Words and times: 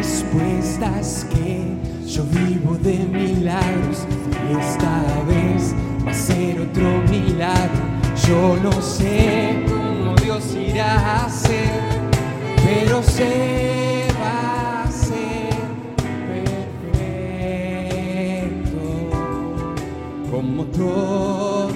respuesta 0.00 0.98
es 0.98 1.26
que 1.28 1.62
yo 2.06 2.24
vivo 2.24 2.74
de 2.76 2.96
milagros 3.00 4.06
y 4.48 4.52
esta 4.58 5.04
vez 5.28 5.74
va 6.06 6.10
a 6.10 6.14
ser 6.14 6.58
otro 6.58 7.02
milagro. 7.10 7.82
Yo 8.26 8.56
no 8.62 8.72
sé 8.80 9.62
cómo 9.68 10.14
Dios 10.24 10.54
irá 10.54 10.92
a 10.94 11.26
hacer, 11.26 11.68
pero 12.64 13.02
se 13.02 14.06
va 14.22 14.38
a 14.40 14.84
hacer 14.84 15.50
perfecto 16.92 17.20
como 20.30 20.64
todo 20.64 21.69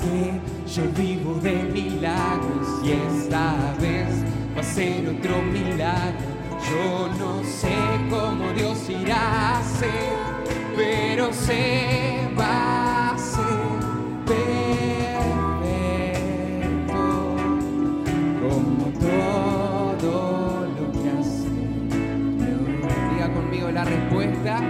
que 0.00 0.40
yo 0.74 0.82
vivo 0.96 1.34
de 1.34 1.52
milagros 1.52 2.80
y 2.84 2.92
esta 2.92 3.74
vez 3.80 4.08
va 4.56 4.60
a 4.60 4.64
ser 4.64 5.08
otro 5.08 5.42
milagro. 5.42 6.30
Yo 6.70 7.08
no 7.18 7.42
sé 7.44 7.74
cómo 8.08 8.52
Dios 8.52 8.88
irá 8.88 9.16
a 9.16 9.58
hacer, 9.58 10.12
pero 10.76 11.32
se 11.32 12.28
va 12.38 12.44
a 12.46 13.14
hacer 13.14 13.44
perfecto 14.26 14.52
como 18.40 18.84
todo 19.00 20.66
lo 20.78 20.92
que 20.92 21.10
hace. 21.18 21.48
Diga 23.14 23.28
conmigo 23.34 23.70
la 23.70 23.84
respuesta, 23.84 24.60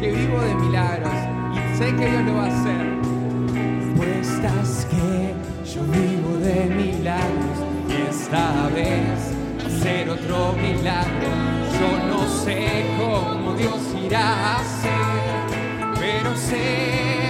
que 0.00 0.12
vivo 0.12 0.40
de 0.40 0.54
milagros 0.56 1.14
y 1.54 1.76
sé 1.78 1.86
que 1.96 2.10
Dios 2.10 2.24
lo 2.24 2.34
va 2.34 2.46
a 2.46 2.47
yo 5.78 5.84
vivo 5.92 6.36
de 6.38 6.64
milagros 6.64 7.58
y 7.88 8.10
esta 8.10 8.68
vez 8.74 9.82
ser 9.82 10.10
otro 10.10 10.52
milagro. 10.54 11.28
Yo 11.80 12.08
no 12.08 12.26
sé 12.44 12.86
cómo 12.98 13.52
Dios 13.54 13.80
irá 14.04 14.34
a 14.34 14.56
hacer, 14.56 15.94
pero 15.98 16.36
se 16.36 17.27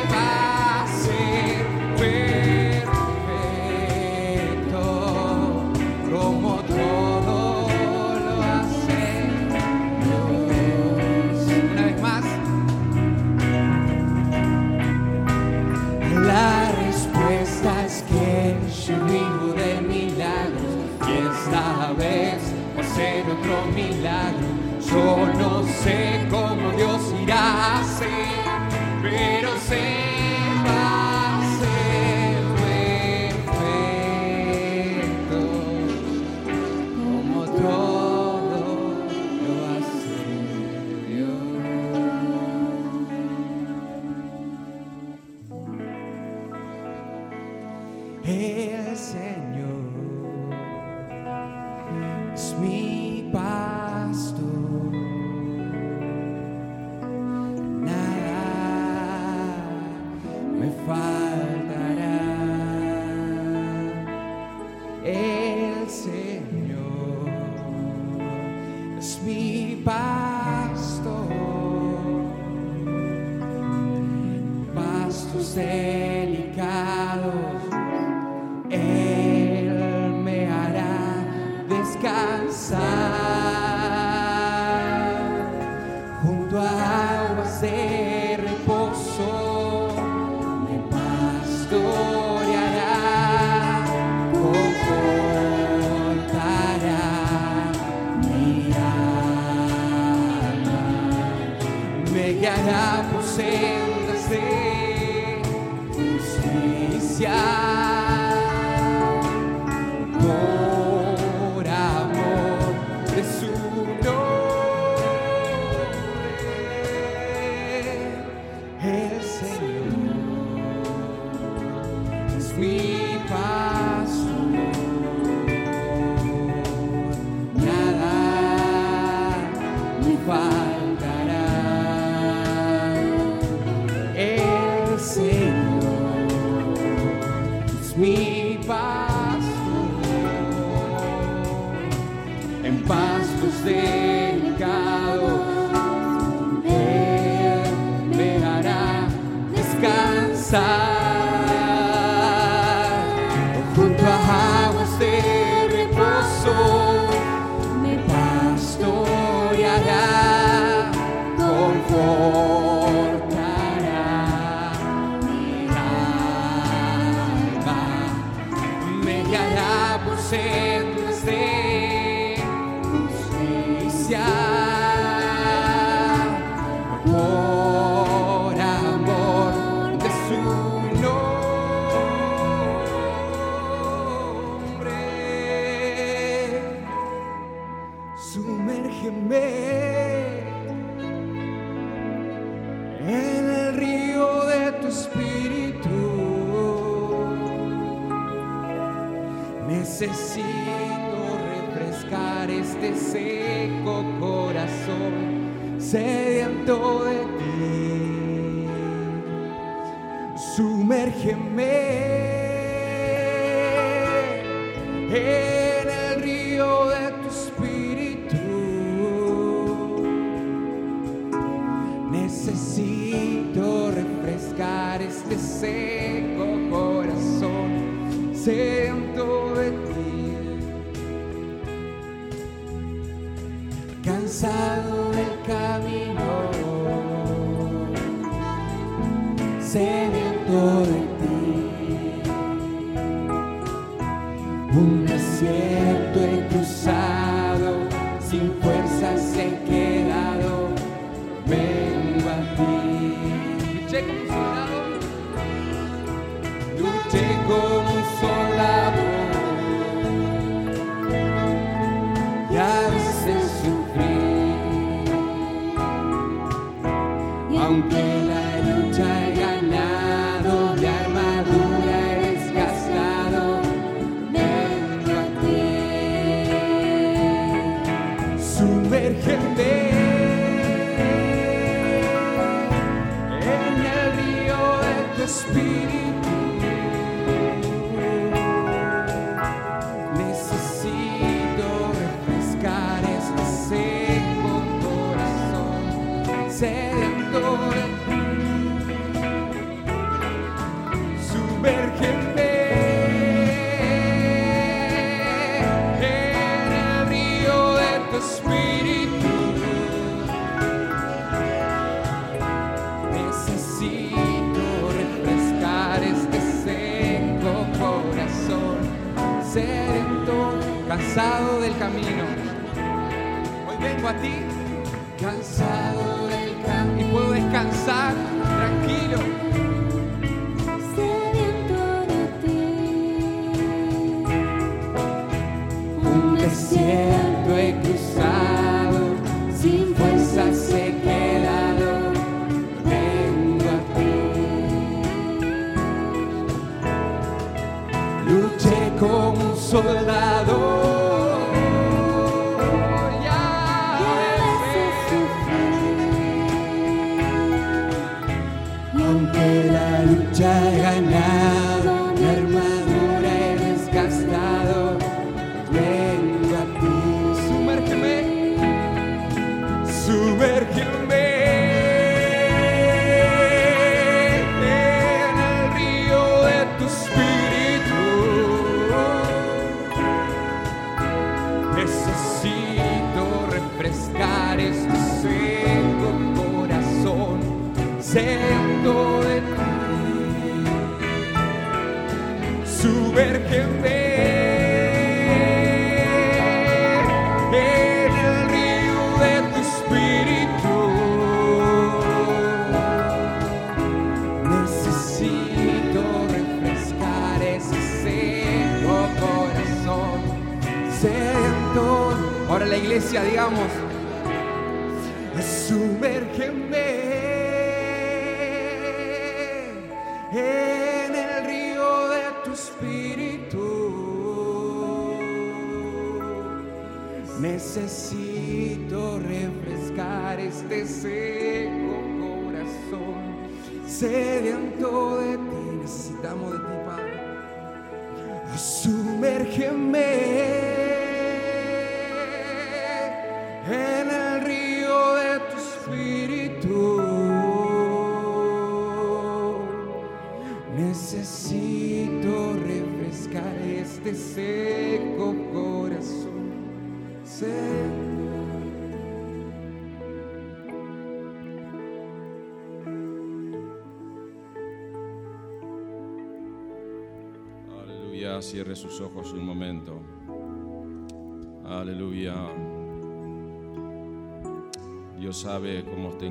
ser 22.98 23.24
otro 23.30 23.64
milagro. 23.77 24.48
Yo 24.91 25.27
no 25.38 25.62
sé 25.82 26.27
cómo 26.28 26.72
Dios 26.77 27.00
irá 27.22 27.38
a 27.38 27.80
hacer, 27.80 28.10
pero 29.02 29.50
se 29.68 30.08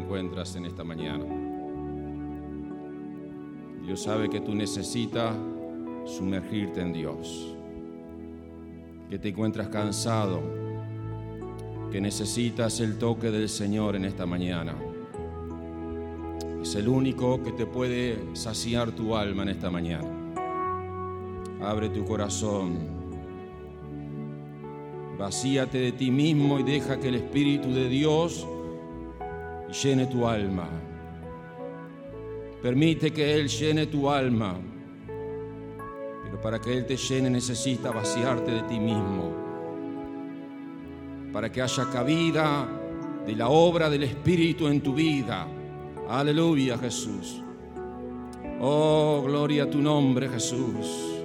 encuentras 0.07 0.55
en 0.55 0.65
esta 0.65 0.85
mañana. 0.85 1.25
Dios 3.85 4.03
sabe 4.03 4.29
que 4.29 4.39
tú 4.39 4.55
necesitas 4.55 5.35
sumergirte 6.05 6.79
en 6.79 6.93
Dios. 6.93 7.53
Que 9.09 9.19
te 9.19 9.27
encuentras 9.27 9.67
cansado. 9.67 10.39
Que 11.91 11.99
necesitas 11.99 12.79
el 12.79 12.97
toque 12.97 13.31
del 13.31 13.49
Señor 13.49 13.97
en 13.97 14.05
esta 14.05 14.25
mañana. 14.25 14.75
Es 16.61 16.75
el 16.75 16.87
único 16.87 17.43
que 17.43 17.51
te 17.51 17.65
puede 17.65 18.17
saciar 18.33 18.91
tu 18.91 19.13
alma 19.13 19.43
en 19.43 19.49
esta 19.49 19.69
mañana. 19.69 20.07
Abre 21.61 21.89
tu 21.89 22.05
corazón. 22.05 22.77
Vacíate 25.19 25.79
de 25.79 25.91
ti 25.91 26.11
mismo 26.11 26.59
y 26.59 26.63
deja 26.63 26.97
que 26.97 27.09
el 27.09 27.15
Espíritu 27.15 27.73
de 27.73 27.89
Dios 27.89 28.47
llene 29.71 30.07
tu 30.07 30.25
alma. 30.25 30.67
Permite 32.61 33.11
que 33.11 33.33
Él 33.35 33.47
llene 33.47 33.87
tu 33.87 34.09
alma. 34.09 34.55
Pero 36.23 36.41
para 36.41 36.59
que 36.59 36.73
Él 36.73 36.85
te 36.85 36.97
llene 36.97 37.29
necesita 37.29 37.91
vaciarte 37.91 38.51
de 38.51 38.61
ti 38.63 38.79
mismo. 38.79 39.35
Para 41.31 41.51
que 41.51 41.61
haya 41.61 41.89
cabida 41.91 42.67
de 43.25 43.35
la 43.35 43.49
obra 43.49 43.89
del 43.89 44.03
Espíritu 44.03 44.67
en 44.67 44.81
tu 44.81 44.93
vida. 44.93 45.47
Aleluya 46.09 46.77
Jesús. 46.77 47.43
Oh, 48.59 49.21
gloria 49.25 49.63
a 49.63 49.69
tu 49.69 49.79
nombre 49.79 50.29
Jesús. 50.29 51.21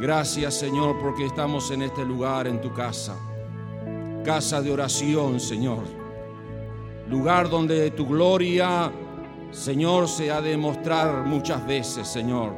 Gracias 0.00 0.54
Señor 0.54 0.98
porque 1.00 1.26
estamos 1.26 1.70
en 1.70 1.82
este 1.82 2.04
lugar, 2.04 2.46
en 2.46 2.60
tu 2.60 2.72
casa. 2.72 3.16
Casa 4.24 4.62
de 4.62 4.70
oración, 4.70 5.40
Señor. 5.40 6.01
Lugar 7.12 7.50
donde 7.50 7.90
tu 7.90 8.06
gloria, 8.06 8.90
Señor, 9.50 10.08
se 10.08 10.30
ha 10.30 10.40
de 10.40 10.56
mostrar 10.56 11.26
muchas 11.26 11.66
veces, 11.66 12.08
Señor. 12.08 12.54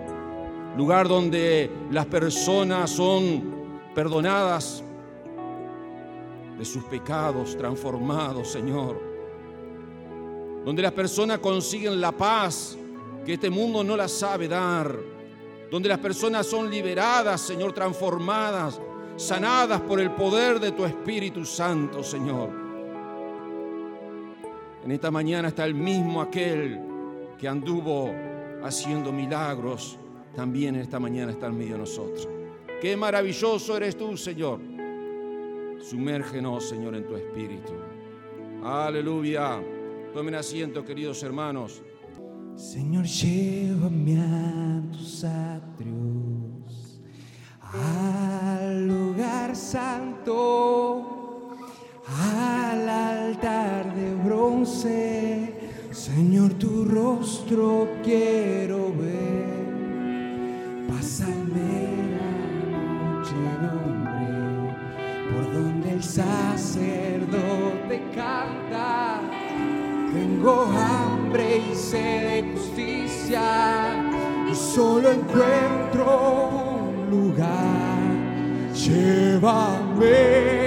Lugar 0.76 1.08
donde 1.08 1.68
las 1.90 2.06
personas 2.06 2.88
son 2.88 3.90
perdonadas 3.96 4.84
de 6.56 6.64
sus 6.64 6.84
pecados, 6.84 7.56
transformados, 7.56 8.46
Señor. 8.46 9.02
Donde 10.64 10.82
las 10.82 10.92
personas 10.92 11.40
consiguen 11.40 12.00
la 12.00 12.12
paz 12.12 12.78
que 13.26 13.32
este 13.32 13.50
mundo 13.50 13.82
no 13.82 13.96
la 13.96 14.06
sabe 14.06 14.46
dar. 14.46 14.96
Donde 15.68 15.88
las 15.88 15.98
personas 15.98 16.46
son 16.46 16.70
liberadas, 16.70 17.40
Señor, 17.40 17.72
transformadas, 17.72 18.80
sanadas 19.16 19.80
por 19.80 19.98
el 19.98 20.12
poder 20.12 20.60
de 20.60 20.70
tu 20.70 20.84
Espíritu 20.84 21.44
Santo, 21.44 22.04
Señor. 22.04 22.63
En 24.84 24.90
esta 24.90 25.10
mañana 25.10 25.48
está 25.48 25.64
el 25.64 25.74
mismo 25.74 26.20
aquel 26.20 26.78
que 27.38 27.48
anduvo 27.48 28.12
haciendo 28.62 29.12
milagros, 29.12 29.98
también 30.34 30.74
en 30.74 30.82
esta 30.82 31.00
mañana 31.00 31.32
está 31.32 31.46
en 31.46 31.56
medio 31.56 31.72
de 31.72 31.78
nosotros. 31.78 32.28
Qué 32.80 32.96
maravilloso 32.96 33.76
eres 33.76 33.96
tú, 33.96 34.16
Señor. 34.16 34.60
Sumérgenos, 35.80 36.68
Señor, 36.68 36.94
en 36.96 37.06
tu 37.06 37.16
Espíritu. 37.16 37.72
Aleluya. 38.62 39.62
Tomen 40.12 40.34
asiento, 40.34 40.84
queridos 40.84 41.22
hermanos. 41.22 41.82
Señor, 42.54 43.04
llévame 43.04 44.20
a 44.20 44.82
tus 44.92 45.24
atrios, 45.24 47.00
al 47.60 48.86
lugar 48.86 49.56
santo, 49.56 51.13
Señor, 54.64 56.54
tu 56.54 56.86
rostro 56.86 57.86
quiero 58.02 58.94
ver. 58.94 59.44
Pásame 60.88 61.98
la 62.16 62.32
noche, 62.72 63.34
hombre, 63.74 64.74
por 65.30 65.44
donde 65.52 65.92
el 65.92 66.02
sacerdote 66.02 67.96
canta. 68.14 69.20
Tengo 70.14 70.54
hambre 70.62 71.58
y 71.70 71.74
sed 71.74 72.44
de 72.44 72.52
justicia 72.54 73.42
y 74.50 74.54
solo 74.54 75.12
encuentro 75.12 76.04
un 76.78 77.10
lugar. 77.10 78.00
Llévame 78.72 80.63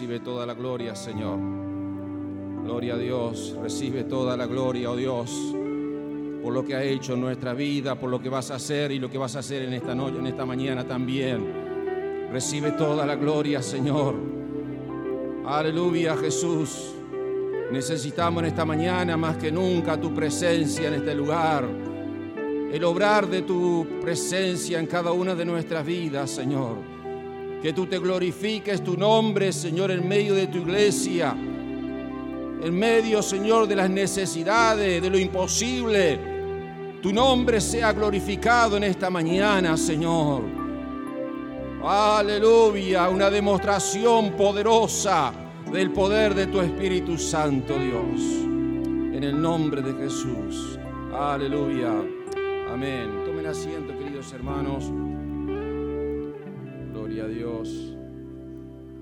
recibe 0.00 0.20
toda 0.20 0.46
la 0.46 0.54
gloria, 0.54 0.96
Señor. 0.96 1.38
Gloria 2.64 2.94
a 2.94 2.96
Dios, 2.96 3.54
recibe 3.60 4.04
toda 4.04 4.34
la 4.34 4.46
gloria, 4.46 4.90
oh 4.90 4.96
Dios, 4.96 5.30
por 6.42 6.54
lo 6.54 6.64
que 6.64 6.74
ha 6.74 6.82
hecho 6.82 7.12
en 7.12 7.20
nuestra 7.20 7.52
vida, 7.52 7.96
por 8.00 8.08
lo 8.08 8.18
que 8.18 8.30
vas 8.30 8.50
a 8.50 8.54
hacer 8.54 8.92
y 8.92 8.98
lo 8.98 9.10
que 9.10 9.18
vas 9.18 9.36
a 9.36 9.40
hacer 9.40 9.60
en 9.60 9.74
esta 9.74 9.94
noche, 9.94 10.16
en 10.16 10.26
esta 10.26 10.46
mañana 10.46 10.86
también. 10.86 12.30
Recibe 12.32 12.70
toda 12.70 13.04
la 13.04 13.14
gloria, 13.14 13.60
Señor. 13.60 14.14
Aleluya, 15.44 16.16
Jesús. 16.16 16.94
Necesitamos 17.70 18.42
en 18.42 18.48
esta 18.48 18.64
mañana 18.64 19.18
más 19.18 19.36
que 19.36 19.52
nunca 19.52 20.00
tu 20.00 20.14
presencia 20.14 20.88
en 20.88 20.94
este 20.94 21.14
lugar. 21.14 21.68
El 22.72 22.82
obrar 22.84 23.28
de 23.28 23.42
tu 23.42 23.86
presencia 24.00 24.78
en 24.78 24.86
cada 24.86 25.12
una 25.12 25.34
de 25.34 25.44
nuestras 25.44 25.84
vidas, 25.84 26.30
Señor. 26.30 26.89
Que 27.62 27.72
tú 27.72 27.86
te 27.86 27.98
glorifiques 27.98 28.82
tu 28.82 28.96
nombre, 28.96 29.52
Señor, 29.52 29.90
en 29.90 30.08
medio 30.08 30.34
de 30.34 30.46
tu 30.46 30.58
iglesia. 30.58 31.32
En 31.32 32.78
medio, 32.78 33.22
Señor, 33.22 33.66
de 33.66 33.76
las 33.76 33.90
necesidades, 33.90 35.02
de 35.02 35.10
lo 35.10 35.18
imposible. 35.18 36.18
Tu 37.02 37.12
nombre 37.12 37.60
sea 37.60 37.92
glorificado 37.92 38.76
en 38.76 38.84
esta 38.84 39.10
mañana, 39.10 39.76
Señor. 39.76 40.42
Aleluya, 41.82 43.08
una 43.08 43.30
demostración 43.30 44.32
poderosa 44.32 45.32
del 45.72 45.90
poder 45.92 46.34
de 46.34 46.46
tu 46.46 46.60
Espíritu 46.60 47.16
Santo, 47.16 47.78
Dios. 47.78 48.20
En 49.14 49.24
el 49.24 49.40
nombre 49.40 49.80
de 49.80 49.94
Jesús. 49.94 50.78
Aleluya. 51.14 51.92
Amén. 52.70 53.24
Tomen 53.24 53.46
asiento, 53.46 53.96
queridos 53.98 54.32
hermanos. 54.32 54.90
Dios. 57.30 57.94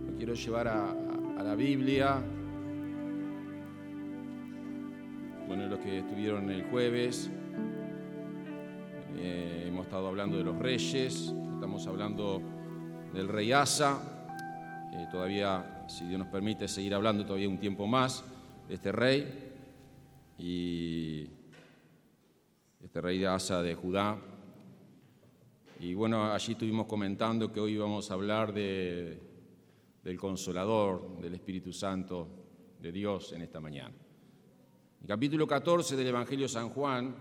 Lo 0.06 0.16
quiero 0.16 0.34
llevar 0.34 0.68
a, 0.68 0.90
a 0.90 1.42
la 1.42 1.54
Biblia. 1.54 2.22
Bueno, 5.46 5.66
los 5.66 5.78
que 5.78 5.98
estuvieron 5.98 6.50
el 6.50 6.64
jueves, 6.64 7.30
eh, 9.16 9.64
hemos 9.66 9.86
estado 9.86 10.08
hablando 10.08 10.36
de 10.36 10.44
los 10.44 10.58
reyes, 10.58 11.34
estamos 11.54 11.86
hablando 11.86 12.42
del 13.14 13.28
rey 13.28 13.52
Asa. 13.52 13.98
Eh, 14.92 15.06
todavía, 15.10 15.86
si 15.88 16.06
Dios 16.06 16.18
nos 16.18 16.28
permite, 16.28 16.68
seguir 16.68 16.94
hablando 16.94 17.24
todavía 17.24 17.48
un 17.48 17.58
tiempo 17.58 17.86
más 17.86 18.24
de 18.68 18.74
este 18.74 18.92
rey. 18.92 19.52
Y 20.38 21.30
este 22.84 23.00
rey 23.00 23.18
de 23.18 23.26
Asa 23.26 23.62
de 23.62 23.74
Judá. 23.74 24.18
Y 25.80 25.94
bueno, 25.94 26.32
allí 26.32 26.52
estuvimos 26.54 26.86
comentando 26.86 27.52
que 27.52 27.60
hoy 27.60 27.76
vamos 27.76 28.10
a 28.10 28.14
hablar 28.14 28.52
de, 28.52 29.16
del 30.02 30.18
consolador, 30.18 31.20
del 31.20 31.34
Espíritu 31.34 31.72
Santo 31.72 32.26
de 32.80 32.90
Dios 32.90 33.32
en 33.32 33.42
esta 33.42 33.60
mañana. 33.60 33.94
Capítulo 35.06 35.46
14 35.46 35.94
del 35.94 36.08
Evangelio 36.08 36.46
de 36.46 36.48
San 36.48 36.70
Juan, 36.70 37.14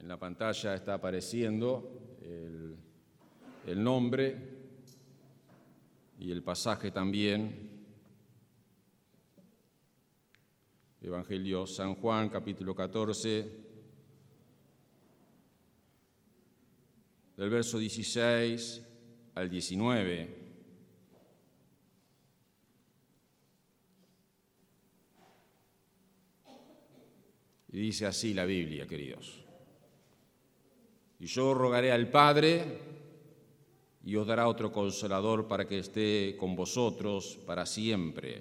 en 0.00 0.08
la 0.08 0.18
pantalla 0.18 0.74
está 0.74 0.94
apareciendo 0.94 2.18
el, 2.22 2.76
el 3.68 3.84
nombre 3.84 4.47
y 6.18 6.32
el 6.32 6.42
pasaje 6.42 6.90
también. 6.90 7.78
Evangelio 11.00 11.66
San 11.66 11.94
Juan, 11.94 12.28
capítulo 12.28 12.74
14, 12.74 13.68
del 17.36 17.50
verso 17.50 17.78
16 17.78 18.86
al 19.36 19.48
19. 19.48 20.48
Y 27.70 27.80
dice 27.80 28.06
así 28.06 28.34
la 28.34 28.44
Biblia, 28.44 28.88
queridos. 28.88 29.44
Y 31.20 31.26
yo 31.26 31.54
rogaré 31.54 31.92
al 31.92 32.10
Padre 32.10 32.97
y 34.08 34.16
os 34.16 34.26
dará 34.26 34.48
otro 34.48 34.72
consolador 34.72 35.46
para 35.46 35.68
que 35.68 35.80
esté 35.80 36.34
con 36.40 36.56
vosotros 36.56 37.38
para 37.44 37.66
siempre. 37.66 38.40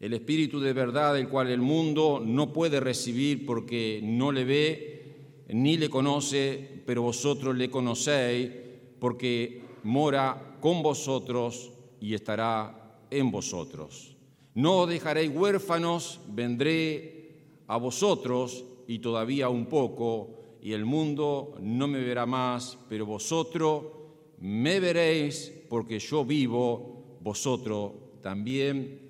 El 0.00 0.14
Espíritu 0.14 0.58
de 0.58 0.72
verdad, 0.72 1.16
el 1.16 1.28
cual 1.28 1.48
el 1.50 1.60
mundo 1.60 2.20
no 2.20 2.52
puede 2.52 2.80
recibir 2.80 3.46
porque 3.46 4.00
no 4.02 4.32
le 4.32 4.44
ve 4.44 5.44
ni 5.50 5.76
le 5.76 5.88
conoce, 5.88 6.82
pero 6.84 7.02
vosotros 7.02 7.54
le 7.54 7.70
conocéis 7.70 8.50
porque 8.98 9.62
mora 9.84 10.56
con 10.60 10.82
vosotros 10.82 11.70
y 12.00 12.14
estará 12.14 12.98
en 13.12 13.30
vosotros. 13.30 14.16
No 14.54 14.78
os 14.78 14.88
dejaréis 14.88 15.30
huérfanos, 15.32 16.18
vendré 16.26 17.62
a 17.68 17.76
vosotros 17.76 18.64
y 18.88 18.98
todavía 18.98 19.48
un 19.48 19.66
poco, 19.66 20.30
y 20.60 20.72
el 20.72 20.84
mundo 20.84 21.54
no 21.60 21.86
me 21.86 22.00
verá 22.00 22.26
más, 22.26 22.76
pero 22.88 23.06
vosotros 23.06 24.02
me 24.44 24.78
veréis 24.78 25.50
porque 25.70 25.98
yo 25.98 26.22
vivo, 26.22 27.16
vosotros 27.22 27.92
también 28.20 29.00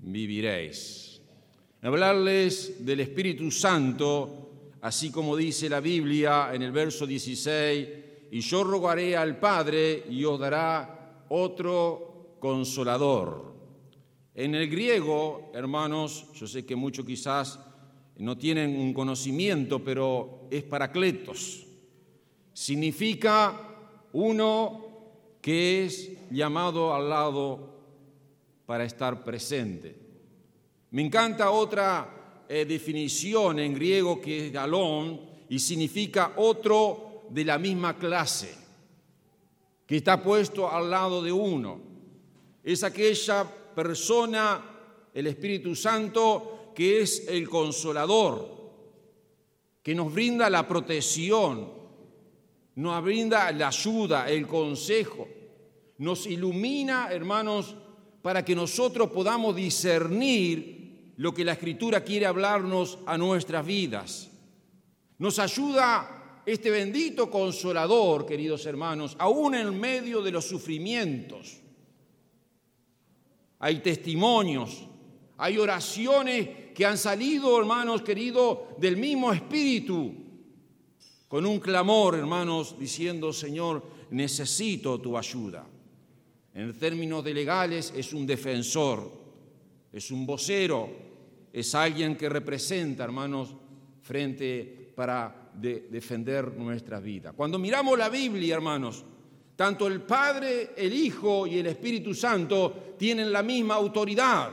viviréis. 0.00 1.20
Hablarles 1.82 2.86
del 2.86 3.00
Espíritu 3.00 3.50
Santo, 3.50 4.76
así 4.82 5.10
como 5.10 5.36
dice 5.36 5.68
la 5.68 5.80
Biblia 5.80 6.50
en 6.52 6.62
el 6.62 6.70
verso 6.70 7.04
16, 7.04 7.88
y 8.30 8.40
yo 8.40 8.62
rogaré 8.62 9.16
al 9.16 9.40
Padre 9.40 10.04
y 10.08 10.24
os 10.24 10.38
dará 10.38 11.24
otro 11.30 12.36
consolador. 12.38 13.54
En 14.36 14.54
el 14.54 14.70
griego, 14.70 15.50
hermanos, 15.52 16.26
yo 16.32 16.46
sé 16.46 16.64
que 16.64 16.76
muchos 16.76 17.04
quizás 17.04 17.58
no 18.18 18.38
tienen 18.38 18.78
un 18.78 18.94
conocimiento, 18.94 19.82
pero 19.82 20.46
es 20.48 20.62
paracletos. 20.62 21.66
Significa 22.52 23.65
uno 24.16 24.86
que 25.42 25.84
es 25.84 26.10
llamado 26.30 26.94
al 26.94 27.10
lado 27.10 27.58
para 28.64 28.84
estar 28.84 29.22
presente. 29.22 29.94
Me 30.90 31.02
encanta 31.02 31.50
otra 31.50 32.44
eh, 32.48 32.64
definición 32.64 33.58
en 33.58 33.74
griego 33.74 34.18
que 34.20 34.46
es 34.46 34.52
galón 34.52 35.20
y 35.50 35.58
significa 35.58 36.32
otro 36.36 37.26
de 37.28 37.44
la 37.44 37.58
misma 37.58 37.98
clase, 37.98 38.54
que 39.86 39.98
está 39.98 40.22
puesto 40.22 40.70
al 40.70 40.90
lado 40.90 41.22
de 41.22 41.32
uno. 41.32 41.80
Es 42.64 42.84
aquella 42.84 43.44
persona, 43.44 44.64
el 45.12 45.26
Espíritu 45.26 45.76
Santo, 45.76 46.72
que 46.74 47.02
es 47.02 47.28
el 47.28 47.46
consolador, 47.48 48.56
que 49.82 49.94
nos 49.94 50.12
brinda 50.12 50.48
la 50.48 50.66
protección, 50.66 51.75
nos 52.76 53.02
brinda 53.02 53.50
la 53.52 53.68
ayuda, 53.68 54.30
el 54.30 54.46
consejo, 54.46 55.26
nos 55.98 56.26
ilumina, 56.26 57.08
hermanos, 57.10 57.74
para 58.20 58.44
que 58.44 58.54
nosotros 58.54 59.10
podamos 59.10 59.56
discernir 59.56 61.14
lo 61.16 61.32
que 61.32 61.44
la 61.44 61.52
Escritura 61.52 62.04
quiere 62.04 62.26
hablarnos 62.26 62.98
a 63.06 63.16
nuestras 63.16 63.64
vidas. 63.64 64.30
Nos 65.18 65.38
ayuda 65.38 66.42
este 66.44 66.70
bendito 66.70 67.30
consolador, 67.30 68.26
queridos 68.26 68.66
hermanos, 68.66 69.16
aún 69.18 69.54
en 69.54 69.80
medio 69.80 70.20
de 70.20 70.32
los 70.32 70.44
sufrimientos. 70.44 71.58
Hay 73.58 73.80
testimonios, 73.80 74.86
hay 75.38 75.56
oraciones 75.56 76.74
que 76.74 76.84
han 76.84 76.98
salido, 76.98 77.58
hermanos 77.58 78.02
queridos, 78.02 78.58
del 78.76 78.98
mismo 78.98 79.32
Espíritu, 79.32 80.25
con 81.28 81.44
un 81.44 81.58
clamor, 81.58 82.14
hermanos, 82.14 82.76
diciendo, 82.78 83.32
Señor, 83.32 83.82
necesito 84.10 85.00
tu 85.00 85.18
ayuda. 85.18 85.66
En 86.54 86.78
términos 86.78 87.24
de 87.24 87.34
legales 87.34 87.92
es 87.96 88.12
un 88.12 88.26
defensor, 88.26 89.10
es 89.92 90.10
un 90.10 90.24
vocero, 90.24 90.88
es 91.52 91.74
alguien 91.74 92.16
que 92.16 92.28
representa, 92.28 93.04
hermanos, 93.04 93.54
frente 94.02 94.92
para 94.94 95.50
defender 95.54 96.56
nuestra 96.56 97.00
vida. 97.00 97.32
Cuando 97.32 97.58
miramos 97.58 97.98
la 97.98 98.08
Biblia, 98.08 98.54
hermanos, 98.54 99.04
tanto 99.56 99.86
el 99.86 100.02
Padre, 100.02 100.70
el 100.76 100.92
Hijo 100.92 101.46
y 101.46 101.58
el 101.58 101.66
Espíritu 101.66 102.14
Santo 102.14 102.94
tienen 102.98 103.32
la 103.32 103.42
misma 103.42 103.74
autoridad. 103.74 104.50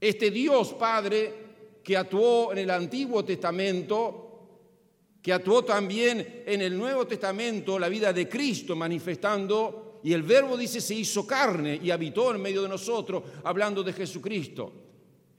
Este 0.00 0.30
Dios 0.30 0.74
Padre 0.74 1.32
que 1.82 1.96
actuó 1.96 2.52
en 2.52 2.58
el 2.58 2.70
Antiguo 2.70 3.24
Testamento, 3.24 4.23
que 5.24 5.32
actuó 5.32 5.64
también 5.64 6.42
en 6.44 6.60
el 6.60 6.76
Nuevo 6.76 7.06
Testamento 7.06 7.78
la 7.78 7.88
vida 7.88 8.12
de 8.12 8.28
Cristo 8.28 8.76
manifestando, 8.76 10.00
y 10.04 10.12
el 10.12 10.22
verbo 10.22 10.54
dice 10.54 10.82
se 10.82 10.96
hizo 10.96 11.26
carne 11.26 11.80
y 11.82 11.90
habitó 11.90 12.34
en 12.34 12.42
medio 12.42 12.60
de 12.60 12.68
nosotros, 12.68 13.22
hablando 13.42 13.82
de 13.82 13.94
Jesucristo. 13.94 14.70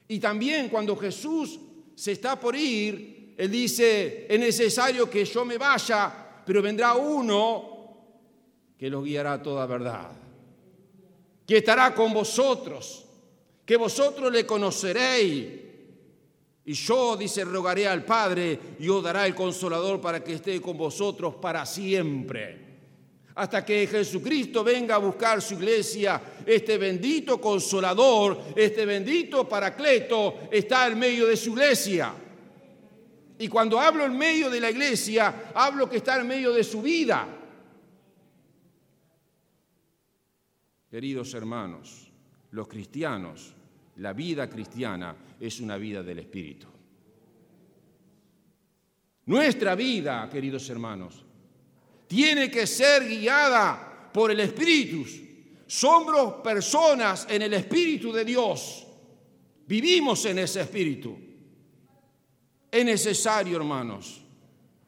Y 0.07 0.17
también 0.17 0.69
cuando 0.69 0.95
Jesús 0.95 1.59
se 1.93 2.13
está 2.13 2.39
por 2.39 2.55
ir, 2.55 3.35
Él 3.37 3.51
dice, 3.51 4.25
es 4.27 4.39
necesario 4.39 5.07
que 5.07 5.23
yo 5.23 5.45
me 5.45 5.59
vaya, 5.59 6.41
pero 6.43 6.63
vendrá 6.63 6.95
uno 6.95 7.97
que 8.79 8.89
los 8.89 9.05
guiará 9.05 9.33
a 9.33 9.43
toda 9.43 9.67
verdad, 9.67 10.13
que 11.45 11.57
estará 11.57 11.93
con 11.93 12.11
vosotros, 12.11 13.05
que 13.63 13.77
vosotros 13.77 14.31
le 14.31 14.47
conoceréis. 14.47 15.64
Y 16.67 16.73
yo, 16.73 17.15
dice, 17.15 17.45
rogaré 17.45 17.87
al 17.87 18.03
Padre 18.03 18.59
y 18.79 18.89
os 18.89 19.03
dará 19.03 19.27
el 19.27 19.35
consolador 19.35 20.01
para 20.01 20.23
que 20.23 20.33
esté 20.33 20.59
con 20.59 20.75
vosotros 20.75 21.35
para 21.35 21.63
siempre. 21.65 22.65
Hasta 23.35 23.63
que 23.63 23.85
Jesucristo 23.85 24.63
venga 24.63 24.95
a 24.95 24.99
buscar 24.99 25.41
su 25.41 25.55
iglesia, 25.55 26.19
este 26.45 26.77
bendito 26.77 27.39
consolador, 27.39 28.41
este 28.55 28.85
bendito 28.85 29.47
paracleto 29.47 30.47
está 30.51 30.87
en 30.87 30.97
medio 30.97 31.27
de 31.27 31.37
su 31.37 31.51
iglesia. 31.51 32.15
Y 33.37 33.47
cuando 33.47 33.79
hablo 33.79 34.05
en 34.05 34.17
medio 34.17 34.49
de 34.49 34.61
la 34.61 34.71
iglesia, 34.71 35.51
hablo 35.53 35.89
que 35.89 35.97
está 35.97 36.19
en 36.19 36.27
medio 36.27 36.51
de 36.51 36.63
su 36.63 36.81
vida. 36.81 37.27
Queridos 40.89 41.33
hermanos, 41.33 42.09
los 42.51 42.67
cristianos, 42.67 43.54
la 43.97 44.13
vida 44.13 44.49
cristiana 44.49 45.15
es 45.39 45.59
una 45.59 45.77
vida 45.77 46.03
del 46.03 46.19
Espíritu. 46.19 46.67
Nuestra 49.25 49.75
vida, 49.75 50.29
queridos 50.29 50.69
hermanos, 50.69 51.23
tiene 52.07 52.51
que 52.51 52.67
ser 52.67 53.07
guiada 53.07 54.11
por 54.13 54.31
el 54.31 54.39
Espíritu. 54.39 55.05
Somos 55.65 56.35
personas 56.43 57.27
en 57.29 57.41
el 57.41 57.53
Espíritu 57.53 58.11
de 58.11 58.23
Dios. 58.23 58.85
Vivimos 59.67 60.25
en 60.25 60.39
ese 60.39 60.61
Espíritu. 60.61 61.17
Es 62.69 62.85
necesario, 62.85 63.57
hermanos, 63.57 64.21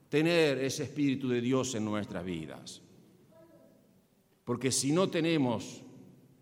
tener 0.10 0.60
ese 0.60 0.84
Espíritu 0.84 1.30
de 1.30 1.42
Dios 1.42 1.74
en 1.74 1.86
nuestras 1.86 2.24
vidas. 2.24 2.82
Porque 4.44 4.72
si 4.72 4.92
no 4.92 5.10
tenemos 5.10 5.82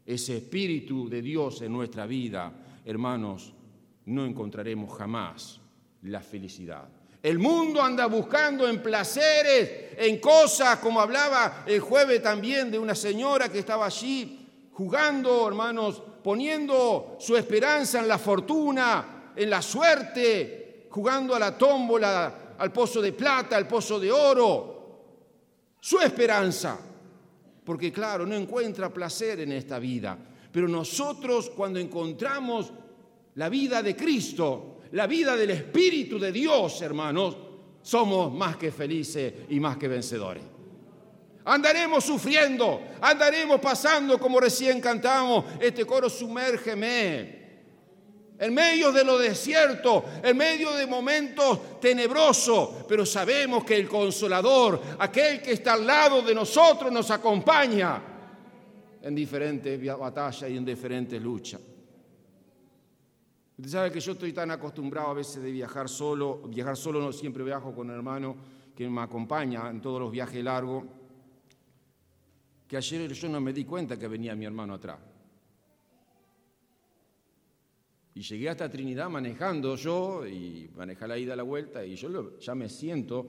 ese 0.05 0.37
Espíritu 0.37 1.09
de 1.09 1.21
Dios 1.21 1.61
en 1.61 1.73
nuestra 1.73 2.05
vida, 2.05 2.53
hermanos, 2.85 3.53
no 4.05 4.25
encontraremos 4.25 4.95
jamás 4.95 5.59
la 6.03 6.21
felicidad. 6.21 6.87
El 7.23 7.39
mundo 7.39 7.81
anda 7.81 8.05
buscando 8.05 8.67
en 8.67 8.83
placeres, 8.83 9.95
en 9.97 10.19
cosas, 10.19 10.77
como 10.77 11.01
hablaba 11.01 11.63
el 11.65 11.79
jueves 11.79 12.21
también 12.21 12.69
de 12.69 12.77
una 12.77 12.93
señora 12.93 13.49
que 13.49 13.59
estaba 13.59 13.87
allí 13.87 14.69
jugando, 14.73 15.47
hermanos, 15.47 16.03
poniendo 16.23 17.17
su 17.19 17.35
esperanza 17.35 17.99
en 17.99 18.07
la 18.07 18.19
fortuna, 18.19 19.31
en 19.35 19.49
la 19.49 19.61
suerte, 19.61 20.87
jugando 20.91 21.33
a 21.33 21.39
la 21.39 21.57
tómbola, 21.57 22.55
al 22.59 22.71
pozo 22.71 23.01
de 23.01 23.13
plata, 23.13 23.57
al 23.57 23.67
pozo 23.67 23.99
de 23.99 24.11
oro. 24.11 24.75
Su 25.79 25.99
esperanza 25.99 26.77
porque 27.65 27.91
claro, 27.91 28.25
no 28.25 28.35
encuentra 28.35 28.93
placer 28.93 29.39
en 29.41 29.51
esta 29.51 29.79
vida. 29.79 30.17
Pero 30.51 30.67
nosotros 30.67 31.49
cuando 31.49 31.79
encontramos 31.79 32.71
la 33.35 33.49
vida 33.49 33.81
de 33.81 33.95
Cristo, 33.95 34.77
la 34.91 35.07
vida 35.07 35.35
del 35.35 35.49
Espíritu 35.49 36.19
de 36.19 36.31
Dios, 36.31 36.81
hermanos, 36.81 37.35
somos 37.81 38.31
más 38.33 38.55
que 38.57 38.71
felices 38.71 39.33
y 39.49 39.59
más 39.59 39.77
que 39.77 39.87
vencedores. 39.87 40.43
Andaremos 41.45 42.03
sufriendo, 42.03 42.81
andaremos 43.01 43.59
pasando 43.59 44.17
como 44.17 44.39
recién 44.39 44.79
cantamos 44.81 45.45
este 45.59 45.85
coro, 45.85 46.09
sumérgeme. 46.09 47.44
En 48.37 48.53
medio 48.53 48.91
de 48.91 49.03
lo 49.03 49.17
desierto, 49.17 50.03
en 50.21 50.35
medio 50.35 50.73
de 50.73 50.85
momentos 50.85 51.79
tenebrosos, 51.79 52.83
pero 52.87 53.05
sabemos 53.05 53.63
que 53.63 53.77
el 53.77 53.87
consolador, 53.87 54.81
aquel 54.99 55.41
que 55.41 55.53
está 55.53 55.73
al 55.73 55.87
lado 55.87 56.21
de 56.21 56.35
nosotros, 56.35 56.91
nos 56.91 57.09
acompaña 57.11 58.01
en 59.01 59.15
diferentes 59.15 59.97
batallas 59.97 60.49
y 60.49 60.57
en 60.57 60.65
diferentes 60.65 61.21
luchas. 61.21 61.61
Usted 63.57 63.71
sabe 63.71 63.91
que 63.91 64.01
yo 64.01 64.11
estoy 64.11 64.33
tan 64.33 64.51
acostumbrado 64.51 65.11
a 65.11 65.13
veces 65.13 65.41
de 65.41 65.51
viajar 65.51 65.87
solo, 65.87 66.41
viajar 66.49 66.75
solo 66.75 66.99
no 66.99 67.13
siempre 67.13 67.41
viajo 67.43 67.73
con 67.73 67.89
un 67.89 67.95
hermano 67.95 68.35
que 68.75 68.89
me 68.89 69.01
acompaña 69.01 69.69
en 69.69 69.79
todos 69.79 70.01
los 70.01 70.11
viajes 70.11 70.43
largos 70.43 70.83
que 72.67 72.77
ayer 72.77 73.13
yo 73.13 73.29
no 73.29 73.39
me 73.39 73.53
di 73.53 73.63
cuenta 73.63 73.97
que 73.97 74.07
venía 74.07 74.35
mi 74.35 74.45
hermano 74.45 74.73
atrás. 74.73 74.97
Y 78.15 78.21
llegué 78.21 78.49
hasta 78.49 78.69
Trinidad 78.69 79.09
manejando 79.09 79.75
yo 79.75 80.25
y 80.25 80.69
manejé 80.73 81.05
la 81.05 81.17
ida 81.17 81.35
la 81.35 81.43
vuelta 81.43 81.85
y 81.85 81.95
yo 81.95 82.39
ya 82.39 82.55
me 82.55 82.69
siento 82.69 83.27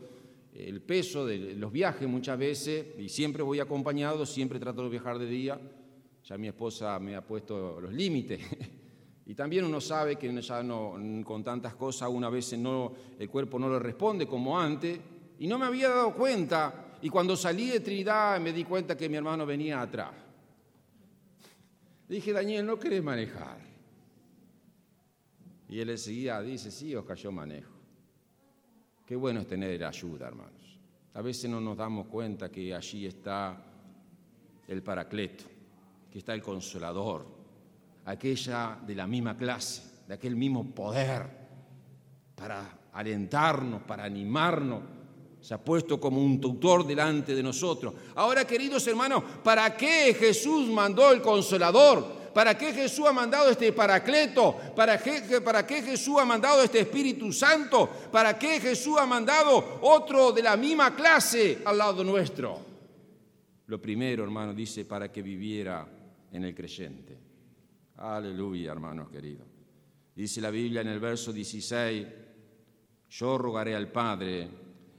el 0.54 0.80
peso 0.80 1.26
de 1.26 1.54
los 1.54 1.72
viajes 1.72 2.08
muchas 2.08 2.38
veces 2.38 2.86
y 2.96 3.08
siempre 3.08 3.42
voy 3.42 3.58
acompañado, 3.58 4.24
siempre 4.24 4.60
trato 4.60 4.84
de 4.84 4.90
viajar 4.90 5.18
de 5.18 5.26
día. 5.26 5.60
Ya 6.24 6.38
mi 6.38 6.46
esposa 6.46 6.98
me 7.00 7.16
ha 7.16 7.20
puesto 7.20 7.80
los 7.80 7.92
límites. 7.92 8.40
Y 9.28 9.34
también 9.34 9.64
uno 9.64 9.80
sabe 9.80 10.14
que 10.14 10.40
ya 10.40 10.62
no, 10.62 10.94
con 11.24 11.42
tantas 11.42 11.74
cosas 11.74 12.08
una 12.08 12.30
vez 12.30 12.56
no, 12.56 12.92
el 13.18 13.28
cuerpo 13.28 13.58
no 13.58 13.68
le 13.68 13.80
responde 13.80 14.24
como 14.24 14.56
antes. 14.56 15.00
Y 15.40 15.48
no 15.48 15.58
me 15.58 15.66
había 15.66 15.88
dado 15.88 16.14
cuenta 16.14 16.94
y 17.02 17.10
cuando 17.10 17.36
salí 17.36 17.66
de 17.68 17.80
Trinidad 17.80 18.40
me 18.40 18.52
di 18.52 18.62
cuenta 18.62 18.96
que 18.96 19.08
mi 19.08 19.16
hermano 19.16 19.44
venía 19.44 19.80
atrás. 19.80 20.12
dije, 22.08 22.32
Daniel, 22.32 22.64
¿no 22.64 22.78
querés 22.78 23.02
manejar? 23.02 23.65
Y 25.68 25.80
él 25.80 25.96
seguía, 25.98 26.40
dice, 26.40 26.70
sí, 26.70 26.94
Oscar, 26.94 27.16
yo 27.16 27.32
manejo. 27.32 27.72
Qué 29.04 29.16
bueno 29.16 29.40
es 29.40 29.46
tener 29.46 29.84
ayuda, 29.84 30.28
hermanos. 30.28 30.78
A 31.14 31.22
veces 31.22 31.50
no 31.50 31.60
nos 31.60 31.76
damos 31.76 32.06
cuenta 32.06 32.50
que 32.50 32.74
allí 32.74 33.06
está 33.06 33.56
el 34.68 34.82
paracleto, 34.82 35.44
que 36.10 36.18
está 36.18 36.34
el 36.34 36.42
consolador, 36.42 37.26
aquella 38.04 38.78
de 38.86 38.94
la 38.94 39.06
misma 39.06 39.36
clase, 39.36 39.82
de 40.06 40.14
aquel 40.14 40.36
mismo 40.36 40.74
poder, 40.74 41.26
para 42.34 42.78
alentarnos, 42.92 43.82
para 43.82 44.04
animarnos, 44.04 44.82
se 45.40 45.54
ha 45.54 45.58
puesto 45.64 46.00
como 46.00 46.20
un 46.20 46.40
tutor 46.40 46.84
delante 46.84 47.34
de 47.34 47.42
nosotros. 47.42 47.94
Ahora, 48.16 48.44
queridos 48.44 48.84
hermanos, 48.88 49.22
¿para 49.44 49.76
qué 49.76 50.12
Jesús 50.18 50.68
mandó 50.68 51.12
el 51.12 51.22
consolador? 51.22 52.25
¿Para 52.36 52.58
qué 52.58 52.70
Jesús 52.74 53.06
ha 53.06 53.14
mandado 53.14 53.48
este 53.48 53.72
paracleto? 53.72 54.54
¿Para 54.76 54.98
qué, 54.98 55.40
¿Para 55.40 55.66
qué 55.66 55.80
Jesús 55.80 56.18
ha 56.20 56.26
mandado 56.26 56.62
este 56.62 56.80
Espíritu 56.80 57.32
Santo? 57.32 57.88
¿Para 58.12 58.38
qué 58.38 58.60
Jesús 58.60 58.98
ha 59.00 59.06
mandado 59.06 59.78
otro 59.80 60.32
de 60.32 60.42
la 60.42 60.54
misma 60.54 60.94
clase 60.94 61.62
al 61.64 61.78
lado 61.78 62.04
nuestro? 62.04 62.60
Lo 63.68 63.80
primero, 63.80 64.22
hermano, 64.22 64.52
dice, 64.52 64.84
para 64.84 65.10
que 65.10 65.22
viviera 65.22 65.88
en 66.30 66.44
el 66.44 66.54
creyente. 66.54 67.16
Aleluya, 67.96 68.70
hermanos 68.70 69.08
queridos. 69.08 69.46
Dice 70.14 70.42
la 70.42 70.50
Biblia 70.50 70.82
en 70.82 70.88
el 70.88 71.00
verso 71.00 71.32
16, 71.32 72.06
yo 73.12 73.38
rogaré 73.38 73.74
al 73.74 73.90
Padre 73.90 74.50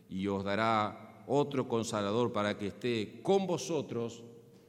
y 0.10 0.26
os 0.26 0.43
dará 0.43 1.23
otro 1.28 1.67
consolador 1.67 2.34
para 2.34 2.58
que 2.58 2.69
esté 2.69 3.19
con 3.21 3.45
vosotros 3.45 4.23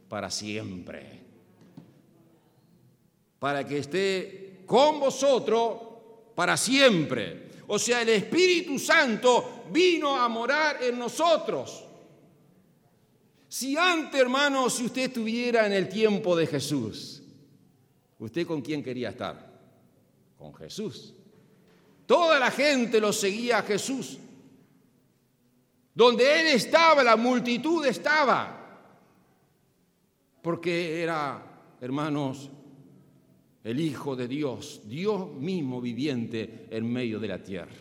para 0.06 0.28
siempre. 0.28 1.17
Para 3.38 3.66
que 3.66 3.78
esté 3.78 4.62
con 4.66 5.00
vosotros 5.00 5.78
para 6.34 6.56
siempre. 6.56 7.48
O 7.68 7.78
sea, 7.78 8.02
el 8.02 8.08
Espíritu 8.10 8.78
Santo 8.78 9.64
vino 9.70 10.16
a 10.16 10.28
morar 10.28 10.82
en 10.82 10.98
nosotros. 10.98 11.84
Si 13.48 13.76
antes, 13.76 14.20
hermanos, 14.20 14.74
si 14.74 14.84
usted 14.84 15.02
estuviera 15.02 15.66
en 15.66 15.72
el 15.72 15.88
tiempo 15.88 16.36
de 16.36 16.46
Jesús, 16.46 17.22
¿usted 18.18 18.46
con 18.46 18.60
quién 18.60 18.82
quería 18.82 19.10
estar? 19.10 19.50
Con 20.36 20.54
Jesús. 20.54 21.14
Toda 22.06 22.38
la 22.38 22.50
gente 22.50 23.00
lo 23.00 23.12
seguía 23.12 23.58
a 23.58 23.62
Jesús. 23.62 24.18
Donde 25.94 26.40
Él 26.40 26.46
estaba, 26.48 27.02
la 27.02 27.16
multitud 27.16 27.84
estaba. 27.84 28.54
Porque 30.40 31.02
era, 31.02 31.42
hermanos, 31.80 32.50
el 33.68 33.80
Hijo 33.80 34.16
de 34.16 34.26
Dios, 34.26 34.80
Dios 34.86 35.28
mismo 35.34 35.78
viviente 35.78 36.68
en 36.70 36.90
medio 36.90 37.20
de 37.20 37.28
la 37.28 37.42
tierra. 37.42 37.76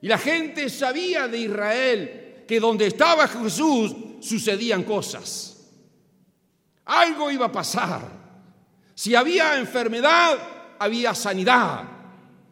Y 0.00 0.06
la 0.06 0.18
gente 0.18 0.70
sabía 0.70 1.26
de 1.26 1.36
Israel 1.36 2.44
que 2.46 2.60
donde 2.60 2.86
estaba 2.86 3.26
Jesús 3.26 3.92
sucedían 4.20 4.84
cosas. 4.84 5.72
Algo 6.84 7.28
iba 7.28 7.46
a 7.46 7.52
pasar. 7.52 8.02
Si 8.94 9.16
había 9.16 9.58
enfermedad, 9.58 10.38
había 10.78 11.12
sanidad. 11.12 11.82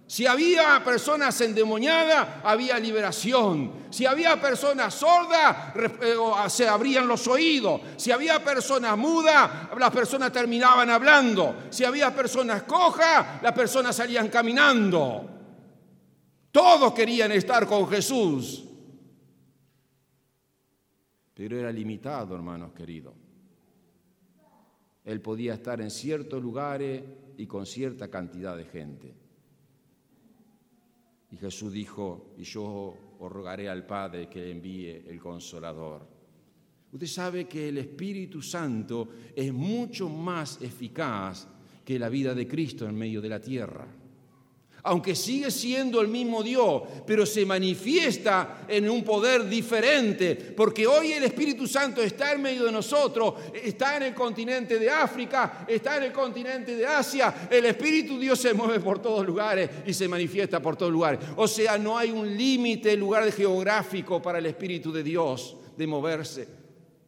Si 0.09 0.27
había 0.27 0.83
personas 0.83 1.38
endemoniadas, 1.42 2.42
había 2.42 2.79
liberación. 2.79 3.88
Si 3.90 4.07
había 4.07 4.40
personas 4.40 4.94
sordas, 4.94 5.77
eh, 5.77 6.16
se 6.49 6.66
abrían 6.66 7.07
los 7.07 7.29
oídos. 7.29 7.83
Si 7.99 8.11
había 8.11 8.42
personas 8.42 8.97
mudas, 8.97 9.68
las 9.79 9.90
personas 9.90 10.33
terminaban 10.33 10.88
hablando. 10.88 11.57
Si 11.68 11.85
había 11.85 12.14
personas 12.16 12.62
cojas, 12.62 13.42
las 13.42 13.53
personas 13.53 13.94
salían 13.94 14.29
caminando. 14.29 15.29
Todos 16.51 16.94
querían 16.94 17.31
estar 17.33 17.66
con 17.66 17.87
Jesús. 17.87 18.64
Pero 21.35 21.59
era 21.59 21.71
limitado, 21.71 22.35
hermanos 22.35 22.73
queridos. 22.73 23.12
Él 25.05 25.21
podía 25.21 25.53
estar 25.53 25.83
en 25.83 25.90
ciertos 25.90 26.42
lugares 26.42 27.03
y 27.37 27.47
con 27.47 27.66
cierta 27.66 28.09
cantidad 28.09 28.57
de 28.57 28.64
gente. 28.64 29.28
Y 31.31 31.37
Jesús 31.37 31.73
dijo, 31.73 32.35
y 32.38 32.45
yo 32.45 32.97
os 33.19 33.31
rogaré 33.33 33.69
al 33.69 33.85
Padre 33.87 34.29
que 34.29 34.51
envíe 34.51 35.05
el 35.07 35.19
consolador. 35.21 36.07
Usted 36.91 37.07
sabe 37.07 37.47
que 37.47 37.69
el 37.69 37.79
Espíritu 37.79 38.41
Santo 38.41 39.09
es 39.37 39.53
mucho 39.53 40.09
más 40.09 40.62
eficaz 40.62 41.47
que 41.85 41.99
la 41.99 42.09
vida 42.09 42.35
de 42.35 42.49
Cristo 42.49 42.88
en 42.88 42.95
medio 42.95 43.21
de 43.21 43.29
la 43.29 43.41
tierra 43.41 43.87
aunque 44.88 45.14
sigue 45.14 45.51
siendo 45.51 46.01
el 46.01 46.09
mismo 46.09 46.42
Dios, 46.42 46.83
pero 47.07 47.27
se 47.27 47.44
manifiesta 47.44 48.64
en 48.66 48.88
un 48.88 49.05
poder 49.05 49.46
diferente, 49.46 50.35
porque 50.35 50.87
hoy 50.87 51.12
el 51.12 51.24
Espíritu 51.24 51.66
Santo 51.66 52.01
está 52.03 52.33
en 52.33 52.40
medio 52.40 52.64
de 52.64 52.72
nosotros, 52.72 53.35
está 53.53 53.98
en 53.98 54.05
el 54.05 54.14
continente 54.14 54.79
de 54.79 54.88
África, 54.88 55.66
está 55.68 55.98
en 55.98 56.05
el 56.05 56.12
continente 56.12 56.74
de 56.74 56.87
Asia, 56.87 57.48
el 57.51 57.66
Espíritu 57.66 58.18
Dios 58.18 58.40
se 58.40 58.55
mueve 58.55 58.81
por 58.81 58.98
todos 58.98 59.27
lugares 59.27 59.68
y 59.85 59.92
se 59.92 60.09
manifiesta 60.09 60.62
por 60.62 60.74
todos 60.74 60.90
lugares. 60.90 61.20
O 61.37 61.46
sea, 61.46 61.77
no 61.77 61.98
hay 61.98 62.11
un 62.11 62.35
límite, 62.35 62.96
lugar 62.96 63.31
geográfico 63.31 64.22
para 64.22 64.38
el 64.38 64.46
Espíritu 64.46 64.90
de 64.90 65.03
Dios 65.03 65.55
de 65.77 65.87
moverse. 65.87 66.48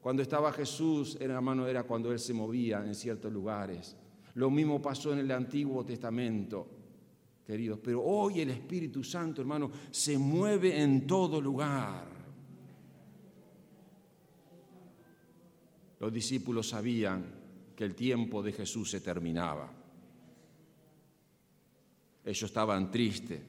Cuando 0.03 0.21
estaba 0.21 0.53
Jesús, 0.53 1.17
hermano, 1.19 1.67
era 1.67 1.85
cuando 1.85 2.13
Él 2.13 2.19
se 2.19 2.35
movía 2.35 2.85
en 2.85 2.95
ciertos 2.95 3.33
lugares. 3.33 3.97
Lo 4.35 4.51
mismo 4.51 4.83
pasó 4.83 5.15
en 5.15 5.21
el 5.21 5.31
Antiguo 5.31 5.83
Testamento 5.83 6.80
queridos, 7.47 7.79
pero 7.83 8.03
hoy 8.03 8.41
el 8.41 8.51
Espíritu 8.51 9.03
Santo, 9.03 9.41
hermano, 9.41 9.71
se 9.91 10.17
mueve 10.17 10.81
en 10.81 11.07
todo 11.07 11.41
lugar. 11.41 12.07
Los 15.99 16.13
discípulos 16.13 16.69
sabían 16.69 17.25
que 17.77 17.85
el 17.85 17.95
tiempo 17.95 18.43
de 18.43 18.53
Jesús 18.53 18.91
se 18.91 19.01
terminaba. 19.01 19.71
Ellos 22.25 22.43
estaban 22.43 22.91
tristes, 22.91 23.41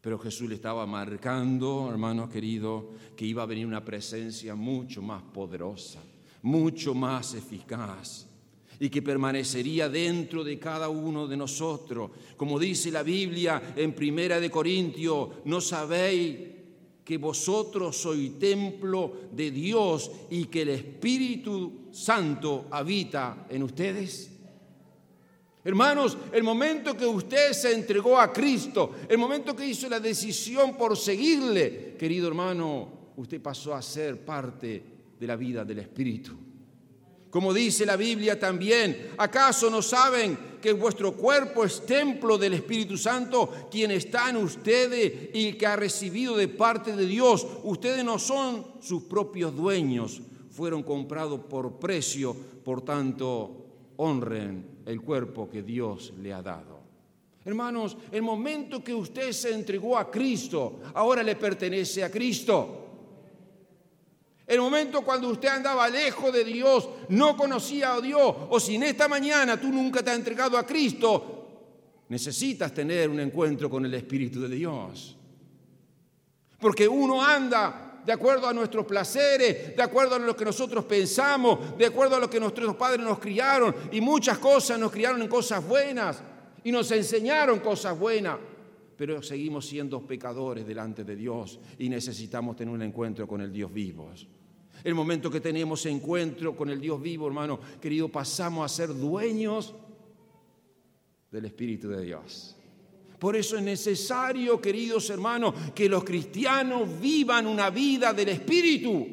pero 0.00 0.18
Jesús 0.18 0.48
le 0.48 0.54
estaba 0.56 0.86
marcando, 0.86 1.88
hermano 1.90 2.28
querido, 2.28 2.92
que 3.16 3.26
iba 3.26 3.42
a 3.42 3.46
venir 3.46 3.66
una 3.66 3.84
presencia 3.84 4.54
mucho 4.54 5.02
más 5.02 5.22
poderosa, 5.22 6.02
mucho 6.42 6.94
más 6.94 7.34
eficaz 7.34 8.26
y 8.78 8.90
que 8.90 9.02
permanecería 9.02 9.88
dentro 9.88 10.44
de 10.44 10.58
cada 10.58 10.88
uno 10.88 11.26
de 11.26 11.36
nosotros. 11.36 12.10
Como 12.36 12.58
dice 12.58 12.90
la 12.90 13.02
Biblia 13.02 13.74
en 13.76 13.94
Primera 13.94 14.38
de 14.40 14.50
Corintios, 14.50 15.28
¿no 15.44 15.60
sabéis 15.60 16.38
que 17.04 17.18
vosotros 17.18 17.96
sois 17.96 18.38
templo 18.38 19.30
de 19.32 19.50
Dios 19.50 20.10
y 20.30 20.46
que 20.46 20.62
el 20.62 20.70
Espíritu 20.70 21.86
Santo 21.92 22.66
habita 22.70 23.46
en 23.48 23.62
ustedes? 23.62 24.32
Hermanos, 25.64 26.16
el 26.32 26.44
momento 26.44 26.96
que 26.96 27.06
usted 27.06 27.52
se 27.52 27.72
entregó 27.74 28.20
a 28.20 28.32
Cristo, 28.32 28.92
el 29.08 29.18
momento 29.18 29.56
que 29.56 29.66
hizo 29.66 29.88
la 29.88 29.98
decisión 29.98 30.76
por 30.76 30.96
seguirle, 30.96 31.96
querido 31.98 32.28
hermano, 32.28 33.12
usted 33.16 33.40
pasó 33.40 33.74
a 33.74 33.82
ser 33.82 34.24
parte 34.24 34.82
de 35.18 35.26
la 35.26 35.34
vida 35.34 35.64
del 35.64 35.80
Espíritu. 35.80 36.45
Como 37.36 37.52
dice 37.52 37.84
la 37.84 37.96
Biblia 37.96 38.40
también, 38.40 39.10
¿acaso 39.18 39.68
no 39.68 39.82
saben 39.82 40.56
que 40.58 40.72
vuestro 40.72 41.12
cuerpo 41.12 41.64
es 41.64 41.84
templo 41.84 42.38
del 42.38 42.54
Espíritu 42.54 42.96
Santo, 42.96 43.68
quien 43.70 43.90
está 43.90 44.30
en 44.30 44.38
ustedes 44.38 45.28
y 45.34 45.52
que 45.52 45.66
ha 45.66 45.76
recibido 45.76 46.34
de 46.34 46.48
parte 46.48 46.96
de 46.96 47.04
Dios? 47.04 47.46
Ustedes 47.64 48.02
no 48.02 48.18
son 48.18 48.64
sus 48.80 49.02
propios 49.02 49.54
dueños, 49.54 50.22
fueron 50.50 50.82
comprados 50.82 51.40
por 51.40 51.78
precio, 51.78 52.34
por 52.64 52.80
tanto, 52.80 53.66
honren 53.98 54.78
el 54.86 55.02
cuerpo 55.02 55.50
que 55.50 55.60
Dios 55.60 56.14
le 56.18 56.32
ha 56.32 56.40
dado. 56.40 56.80
Hermanos, 57.44 57.98
el 58.12 58.22
momento 58.22 58.82
que 58.82 58.94
usted 58.94 59.32
se 59.32 59.52
entregó 59.52 59.98
a 59.98 60.10
Cristo, 60.10 60.80
ahora 60.94 61.22
le 61.22 61.36
pertenece 61.36 62.02
a 62.02 62.10
Cristo. 62.10 62.85
El 64.46 64.60
momento 64.60 65.02
cuando 65.02 65.28
usted 65.28 65.48
andaba 65.48 65.88
lejos 65.88 66.32
de 66.32 66.44
Dios, 66.44 66.88
no 67.08 67.36
conocía 67.36 67.94
a 67.94 68.00
Dios, 68.00 68.34
o 68.48 68.60
si 68.60 68.76
en 68.76 68.84
esta 68.84 69.08
mañana 69.08 69.60
tú 69.60 69.68
nunca 69.68 70.04
te 70.04 70.10
has 70.10 70.16
entregado 70.16 70.56
a 70.56 70.64
Cristo, 70.64 72.04
necesitas 72.08 72.72
tener 72.72 73.10
un 73.10 73.18
encuentro 73.18 73.68
con 73.68 73.84
el 73.84 73.94
Espíritu 73.94 74.40
de 74.42 74.54
Dios. 74.54 75.16
Porque 76.60 76.86
uno 76.86 77.20
anda 77.20 78.02
de 78.06 78.12
acuerdo 78.12 78.46
a 78.46 78.52
nuestros 78.52 78.86
placeres, 78.86 79.76
de 79.76 79.82
acuerdo 79.82 80.14
a 80.14 80.18
lo 80.20 80.36
que 80.36 80.44
nosotros 80.44 80.84
pensamos, 80.84 81.76
de 81.76 81.86
acuerdo 81.86 82.14
a 82.14 82.20
lo 82.20 82.30
que 82.30 82.38
nuestros 82.38 82.76
padres 82.76 83.04
nos 83.04 83.18
criaron, 83.18 83.74
y 83.90 84.00
muchas 84.00 84.38
cosas 84.38 84.78
nos 84.78 84.92
criaron 84.92 85.20
en 85.22 85.28
cosas 85.28 85.66
buenas 85.66 86.22
y 86.62 86.70
nos 86.70 86.88
enseñaron 86.92 87.58
cosas 87.58 87.98
buenas 87.98 88.36
pero 88.96 89.22
seguimos 89.22 89.66
siendo 89.66 90.00
pecadores 90.06 90.66
delante 90.66 91.04
de 91.04 91.14
Dios 91.14 91.60
y 91.78 91.88
necesitamos 91.88 92.56
tener 92.56 92.72
un 92.72 92.82
encuentro 92.82 93.28
con 93.28 93.40
el 93.40 93.52
Dios 93.52 93.72
vivo. 93.72 94.10
El 94.84 94.94
momento 94.94 95.30
que 95.30 95.40
tenemos 95.40 95.84
encuentro 95.86 96.56
con 96.56 96.70
el 96.70 96.80
Dios 96.80 97.00
vivo, 97.00 97.26
hermano, 97.26 97.58
querido, 97.80 98.08
pasamos 98.08 98.64
a 98.64 98.74
ser 98.74 98.94
dueños 98.94 99.74
del 101.30 101.44
Espíritu 101.44 101.88
de 101.88 102.04
Dios. 102.04 102.56
Por 103.18 103.34
eso 103.34 103.56
es 103.56 103.62
necesario, 103.62 104.60
queridos 104.60 105.08
hermanos, 105.10 105.54
que 105.74 105.88
los 105.88 106.04
cristianos 106.04 107.00
vivan 107.00 107.46
una 107.46 107.70
vida 107.70 108.12
del 108.12 108.28
Espíritu. 108.28 109.06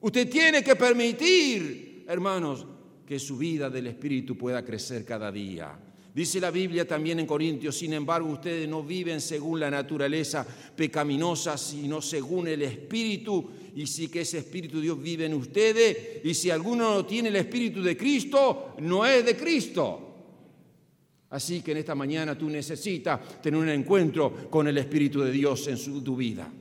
Usted 0.00 0.28
tiene 0.28 0.64
que 0.64 0.74
permitir, 0.74 2.04
hermanos, 2.08 2.66
que 3.06 3.18
su 3.18 3.36
vida 3.38 3.70
del 3.70 3.86
Espíritu 3.86 4.36
pueda 4.36 4.64
crecer 4.64 5.04
cada 5.04 5.30
día. 5.30 5.78
Dice 6.14 6.40
la 6.40 6.50
Biblia 6.50 6.86
también 6.86 7.20
en 7.20 7.26
Corintios, 7.26 7.78
sin 7.78 7.94
embargo, 7.94 8.28
ustedes 8.28 8.68
no 8.68 8.82
viven 8.82 9.18
según 9.18 9.60
la 9.60 9.70
naturaleza 9.70 10.46
pecaminosa, 10.76 11.56
sino 11.56 12.02
según 12.02 12.48
el 12.48 12.60
Espíritu. 12.62 13.50
Y 13.74 13.86
si 13.86 14.08
que 14.08 14.20
ese 14.20 14.38
Espíritu 14.38 14.78
Dios 14.80 15.00
vive 15.00 15.24
en 15.24 15.32
ustedes, 15.32 16.20
y 16.22 16.34
si 16.34 16.50
alguno 16.50 16.92
no 16.92 17.06
tiene 17.06 17.30
el 17.30 17.36
Espíritu 17.36 17.82
de 17.82 17.96
Cristo, 17.96 18.74
no 18.80 19.06
es 19.06 19.24
de 19.24 19.34
Cristo. 19.34 20.08
Así 21.30 21.62
que 21.62 21.72
en 21.72 21.78
esta 21.78 21.94
mañana 21.94 22.36
tú 22.36 22.50
necesitas 22.50 23.40
tener 23.40 23.58
un 23.58 23.70
encuentro 23.70 24.50
con 24.50 24.68
el 24.68 24.76
Espíritu 24.76 25.22
de 25.22 25.32
Dios 25.32 25.66
en 25.68 25.78
su, 25.78 26.02
tu 26.02 26.14
vida. 26.14 26.52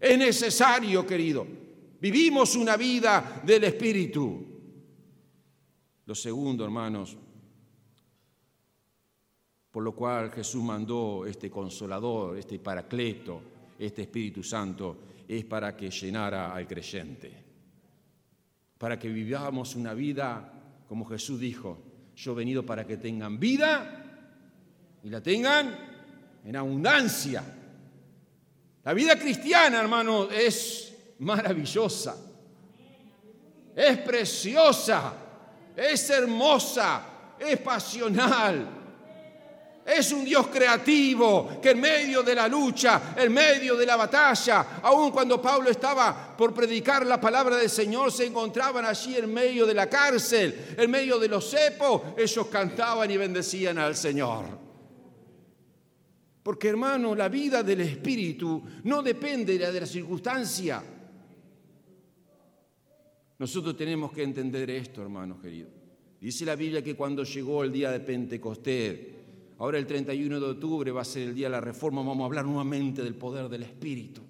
Es 0.00 0.18
necesario, 0.18 1.06
querido. 1.06 1.46
Vivimos 2.00 2.56
una 2.56 2.76
vida 2.76 3.40
del 3.46 3.62
Espíritu. 3.62 4.44
Lo 6.06 6.14
segundo, 6.16 6.64
hermanos, 6.64 7.16
por 9.74 9.82
lo 9.82 9.90
cual 9.90 10.30
Jesús 10.30 10.62
mandó 10.62 11.26
este 11.26 11.50
consolador, 11.50 12.38
este 12.38 12.60
paracleto, 12.60 13.42
este 13.76 14.02
Espíritu 14.02 14.40
Santo, 14.40 14.98
es 15.26 15.44
para 15.46 15.76
que 15.76 15.90
llenara 15.90 16.54
al 16.54 16.64
creyente, 16.64 17.32
para 18.78 18.96
que 18.96 19.08
vivamos 19.08 19.74
una 19.74 19.92
vida, 19.92 20.84
como 20.86 21.04
Jesús 21.04 21.40
dijo, 21.40 21.76
yo 22.14 22.30
he 22.30 22.34
venido 22.36 22.64
para 22.64 22.86
que 22.86 22.98
tengan 22.98 23.40
vida 23.40 24.28
y 25.02 25.10
la 25.10 25.20
tengan 25.20 25.76
en 26.44 26.54
abundancia. 26.54 27.42
La 28.84 28.94
vida 28.94 29.18
cristiana, 29.18 29.80
hermano, 29.80 30.30
es 30.30 30.94
maravillosa, 31.18 32.16
es 33.74 33.98
preciosa, 33.98 35.14
es 35.74 36.10
hermosa, 36.10 37.34
es 37.40 37.58
pasional 37.58 38.83
es 39.84 40.12
un 40.12 40.24
Dios 40.24 40.46
creativo 40.46 41.60
que 41.60 41.70
en 41.70 41.80
medio 41.80 42.22
de 42.22 42.34
la 42.34 42.48
lucha, 42.48 43.14
en 43.16 43.32
medio 43.32 43.76
de 43.76 43.84
la 43.84 43.96
batalla, 43.96 44.80
aun 44.82 45.10
cuando 45.10 45.40
Pablo 45.42 45.68
estaba 45.68 46.34
por 46.36 46.54
predicar 46.54 47.04
la 47.04 47.20
palabra 47.20 47.56
del 47.56 47.68
Señor, 47.68 48.10
se 48.10 48.24
encontraban 48.24 48.86
allí 48.86 49.16
en 49.16 49.32
medio 49.32 49.66
de 49.66 49.74
la 49.74 49.88
cárcel, 49.88 50.74
en 50.78 50.90
medio 50.90 51.18
de 51.18 51.28
los 51.28 51.50
cepos, 51.50 52.00
ellos 52.16 52.46
cantaban 52.46 53.10
y 53.10 53.16
bendecían 53.18 53.76
al 53.78 53.94
Señor. 53.94 54.46
Porque 56.42 56.68
hermano, 56.68 57.14
la 57.14 57.28
vida 57.28 57.62
del 57.62 57.82
Espíritu 57.82 58.62
no 58.84 59.02
depende 59.02 59.58
de 59.58 59.80
la 59.80 59.86
circunstancia. 59.86 60.82
Nosotros 63.38 63.76
tenemos 63.76 64.12
que 64.12 64.22
entender 64.22 64.70
esto, 64.70 65.02
hermanos 65.02 65.40
queridos. 65.40 65.72
Dice 66.20 66.46
la 66.46 66.56
Biblia 66.56 66.82
que 66.82 66.94
cuando 66.94 67.24
llegó 67.24 67.64
el 67.64 67.72
día 67.72 67.90
de 67.90 68.00
Pentecostés, 68.00 69.23
Ahora 69.64 69.78
el 69.78 69.86
31 69.86 70.40
de 70.40 70.46
octubre 70.46 70.90
va 70.90 71.00
a 71.00 71.06
ser 71.06 71.22
el 71.22 71.34
día 71.34 71.46
de 71.46 71.52
la 71.52 71.60
reforma, 71.62 72.02
vamos 72.02 72.20
a 72.20 72.26
hablar 72.26 72.44
nuevamente 72.44 73.02
del 73.02 73.14
poder 73.14 73.48
del 73.48 73.62
Espíritu. 73.62 74.20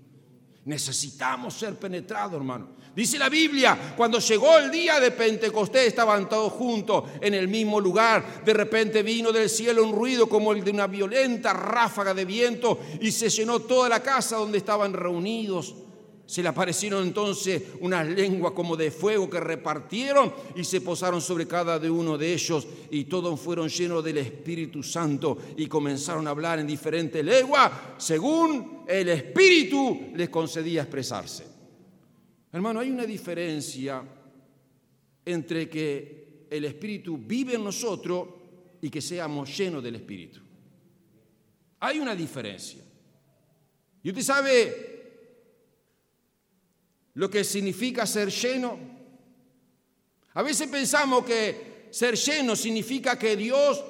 Necesitamos 0.64 1.54
ser 1.54 1.74
penetrados, 1.74 2.34
hermano. 2.34 2.68
Dice 2.94 3.18
la 3.18 3.28
Biblia, 3.28 3.94
cuando 3.96 4.20
llegó 4.20 4.56
el 4.58 4.70
día 4.70 5.00
de 5.00 5.10
Pentecostés 5.10 5.88
estaban 5.88 6.28
todos 6.28 6.52
juntos 6.52 7.10
en 7.20 7.34
el 7.34 7.48
mismo 7.48 7.80
lugar. 7.80 8.44
De 8.44 8.54
repente 8.54 9.02
vino 9.02 9.32
del 9.32 9.50
cielo 9.50 9.82
un 9.82 9.92
ruido 9.92 10.28
como 10.28 10.52
el 10.52 10.62
de 10.62 10.70
una 10.70 10.86
violenta 10.86 11.52
ráfaga 11.52 12.14
de 12.14 12.24
viento 12.24 12.78
y 13.00 13.10
se 13.10 13.28
llenó 13.28 13.58
toda 13.58 13.88
la 13.88 14.04
casa 14.04 14.36
donde 14.36 14.58
estaban 14.58 14.92
reunidos. 14.92 15.74
Se 16.26 16.42
le 16.42 16.48
aparecieron 16.48 17.06
entonces 17.06 17.62
unas 17.80 18.06
lenguas 18.08 18.52
como 18.52 18.76
de 18.76 18.90
fuego 18.90 19.28
que 19.28 19.40
repartieron 19.40 20.32
y 20.56 20.64
se 20.64 20.80
posaron 20.80 21.20
sobre 21.20 21.46
cada 21.46 21.76
uno 21.90 22.16
de 22.16 22.32
ellos 22.32 22.66
y 22.90 23.04
todos 23.04 23.38
fueron 23.38 23.68
llenos 23.68 24.02
del 24.02 24.18
Espíritu 24.18 24.82
Santo 24.82 25.36
y 25.56 25.66
comenzaron 25.66 26.26
a 26.26 26.30
hablar 26.30 26.58
en 26.58 26.66
diferentes 26.66 27.22
lenguas 27.22 27.70
según 27.98 28.84
el 28.88 29.08
Espíritu 29.10 30.12
les 30.14 30.30
concedía 30.30 30.82
expresarse. 30.82 31.46
Hermano, 32.52 32.80
hay 32.80 32.90
una 32.90 33.04
diferencia 33.04 34.02
entre 35.24 35.68
que 35.68 36.46
el 36.48 36.64
Espíritu 36.64 37.18
vive 37.18 37.54
en 37.54 37.64
nosotros 37.64 38.28
y 38.80 38.88
que 38.88 39.02
seamos 39.02 39.56
llenos 39.56 39.82
del 39.82 39.96
Espíritu. 39.96 40.40
Hay 41.80 41.98
una 41.98 42.14
diferencia. 42.14 42.82
Y 44.02 44.08
usted 44.08 44.22
sabe 44.22 44.93
lo 47.14 47.30
que 47.30 47.44
significa 47.44 48.06
ser 48.06 48.30
lleno. 48.30 48.78
A 50.34 50.42
veces 50.42 50.68
pensamos 50.68 51.24
que 51.24 51.88
ser 51.90 52.16
lleno 52.16 52.56
significa 52.56 53.18
que 53.18 53.36
Dios, 53.36 53.84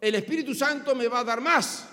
el 0.00 0.14
Espíritu 0.16 0.54
Santo, 0.54 0.94
me 0.94 1.08
va 1.08 1.20
a 1.20 1.24
dar 1.24 1.40
más. 1.40 1.88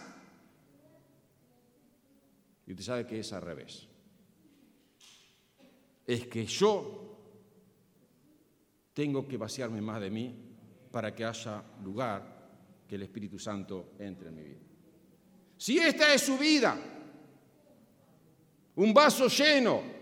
Y 2.65 2.71
usted 2.71 2.83
sabe 2.83 3.07
que 3.07 3.19
es 3.19 3.31
al 3.33 3.41
revés. 3.41 3.87
Es 6.05 6.27
que 6.27 6.45
yo 6.45 7.11
tengo 8.93 9.27
que 9.27 9.37
vaciarme 9.37 9.81
más 9.81 10.01
de 10.01 10.09
mí 10.09 10.35
para 10.91 11.13
que 11.15 11.23
haya 11.23 11.63
lugar 11.83 12.41
que 12.87 12.95
el 12.95 13.03
Espíritu 13.03 13.37
Santo 13.39 13.93
entre 13.99 14.29
en 14.29 14.35
mi 14.35 14.43
vida. 14.43 14.59
Si 15.57 15.77
esta 15.77 16.13
es 16.13 16.23
su 16.23 16.37
vida, 16.37 16.75
un 18.75 18.93
vaso 18.93 19.27
lleno, 19.27 20.00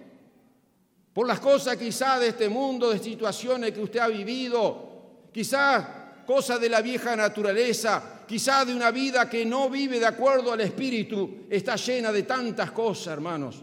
por 1.20 1.28
las 1.28 1.42
cosas 1.42 1.76
quizás 1.76 2.22
de 2.22 2.30
este 2.30 2.48
mundo, 2.48 2.92
de 2.92 2.98
situaciones 2.98 3.74
que 3.74 3.82
usted 3.82 4.00
ha 4.00 4.08
vivido, 4.08 5.28
quizás 5.34 5.86
cosas 6.26 6.62
de 6.62 6.70
la 6.70 6.82
vieja 6.82 7.14
naturaleza, 7.14 8.24
quizás 8.26 8.66
de 8.66 8.74
una 8.74 8.90
vida 8.90 9.30
que 9.30 9.46
no 9.46 9.70
vive 9.70 10.00
de 10.00 10.06
acuerdo 10.06 10.54
al 10.54 10.62
Espíritu, 10.62 11.40
está 11.50 11.76
llena 11.76 12.14
de 12.14 12.24
tantas 12.24 12.72
cosas, 12.72 13.08
hermanos. 13.08 13.62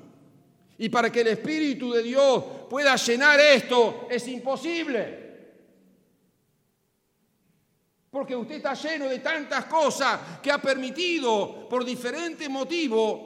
Y 0.77 0.91
para 0.91 1.11
que 1.11 1.23
el 1.23 1.29
Espíritu 1.29 1.95
de 1.95 2.03
Dios 2.03 2.45
pueda 2.69 2.95
llenar 2.95 3.41
esto, 3.41 4.07
es 4.11 4.29
imposible. 4.29 5.55
Porque 8.11 8.37
usted 8.37 8.57
está 8.57 8.75
lleno 8.75 9.09
de 9.09 9.21
tantas 9.21 9.65
cosas 9.65 10.41
que 10.43 10.53
ha 10.53 10.61
permitido, 10.61 11.67
por 11.71 11.87
diferentes 11.87 12.51
motivos, 12.51 13.19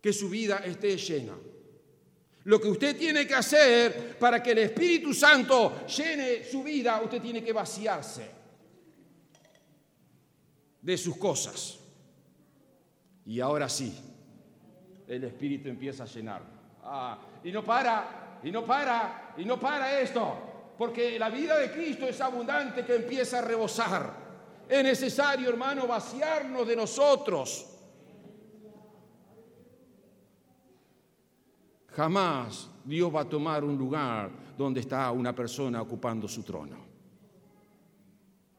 que 0.00 0.10
su 0.10 0.30
vida 0.30 0.62
esté 0.64 0.96
llena. 0.96 1.34
Lo 2.44 2.60
que 2.60 2.68
usted 2.68 2.96
tiene 2.96 3.26
que 3.26 3.34
hacer 3.34 4.16
para 4.18 4.42
que 4.42 4.52
el 4.52 4.58
Espíritu 4.58 5.12
Santo 5.12 5.86
llene 5.86 6.42
su 6.44 6.62
vida, 6.62 7.00
usted 7.02 7.20
tiene 7.20 7.44
que 7.44 7.52
vaciarse 7.52 8.30
de 10.80 10.96
sus 10.96 11.16
cosas. 11.16 11.78
Y 13.26 13.40
ahora 13.40 13.68
sí, 13.68 13.94
el 15.06 15.24
Espíritu 15.24 15.68
empieza 15.68 16.04
a 16.04 16.06
llenar. 16.06 16.42
Ah, 16.82 17.18
y 17.44 17.52
no 17.52 17.62
para, 17.62 18.38
y 18.42 18.50
no 18.50 18.64
para, 18.64 19.34
y 19.36 19.44
no 19.44 19.60
para 19.60 20.00
esto, 20.00 20.74
porque 20.78 21.18
la 21.18 21.28
vida 21.28 21.58
de 21.58 21.70
Cristo 21.70 22.06
es 22.06 22.20
abundante 22.22 22.86
que 22.86 22.96
empieza 22.96 23.38
a 23.38 23.42
rebosar. 23.42 24.30
Es 24.66 24.82
necesario, 24.82 25.50
hermano, 25.50 25.86
vaciarnos 25.86 26.66
de 26.66 26.76
nosotros. 26.76 27.66
Jamás 31.96 32.70
Dios 32.84 33.14
va 33.14 33.22
a 33.22 33.28
tomar 33.28 33.64
un 33.64 33.76
lugar 33.76 34.30
donde 34.56 34.80
está 34.80 35.10
una 35.10 35.34
persona 35.34 35.82
ocupando 35.82 36.28
su 36.28 36.42
trono. 36.42 36.90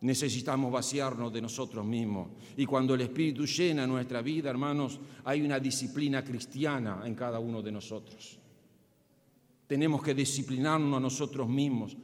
Necesitamos 0.02 0.72
vaciarnos 0.72 1.32
de 1.32 1.42
nosotros 1.42 1.86
mismos. 1.86 2.30
Y 2.58 2.66
cuando 2.66 2.96
el 2.96 3.02
Espíritu 3.02 3.46
llena 3.46 3.86
nuestra 3.86 4.22
vida, 4.22 4.50
hermanos, 4.50 5.00
hay 5.26 5.42
una 5.42 5.60
disciplina 5.60 6.24
cristiana 6.24 7.02
en 7.06 7.14
cada 7.14 7.40
uno 7.40 7.62
de 7.62 7.72
nosotros. 7.72 8.40
Tenemos 9.68 10.02
que 10.02 10.16
disciplinarnos 10.16 10.98
a 10.98 11.00
nosotros 11.00 11.48
mismos. 11.48 11.96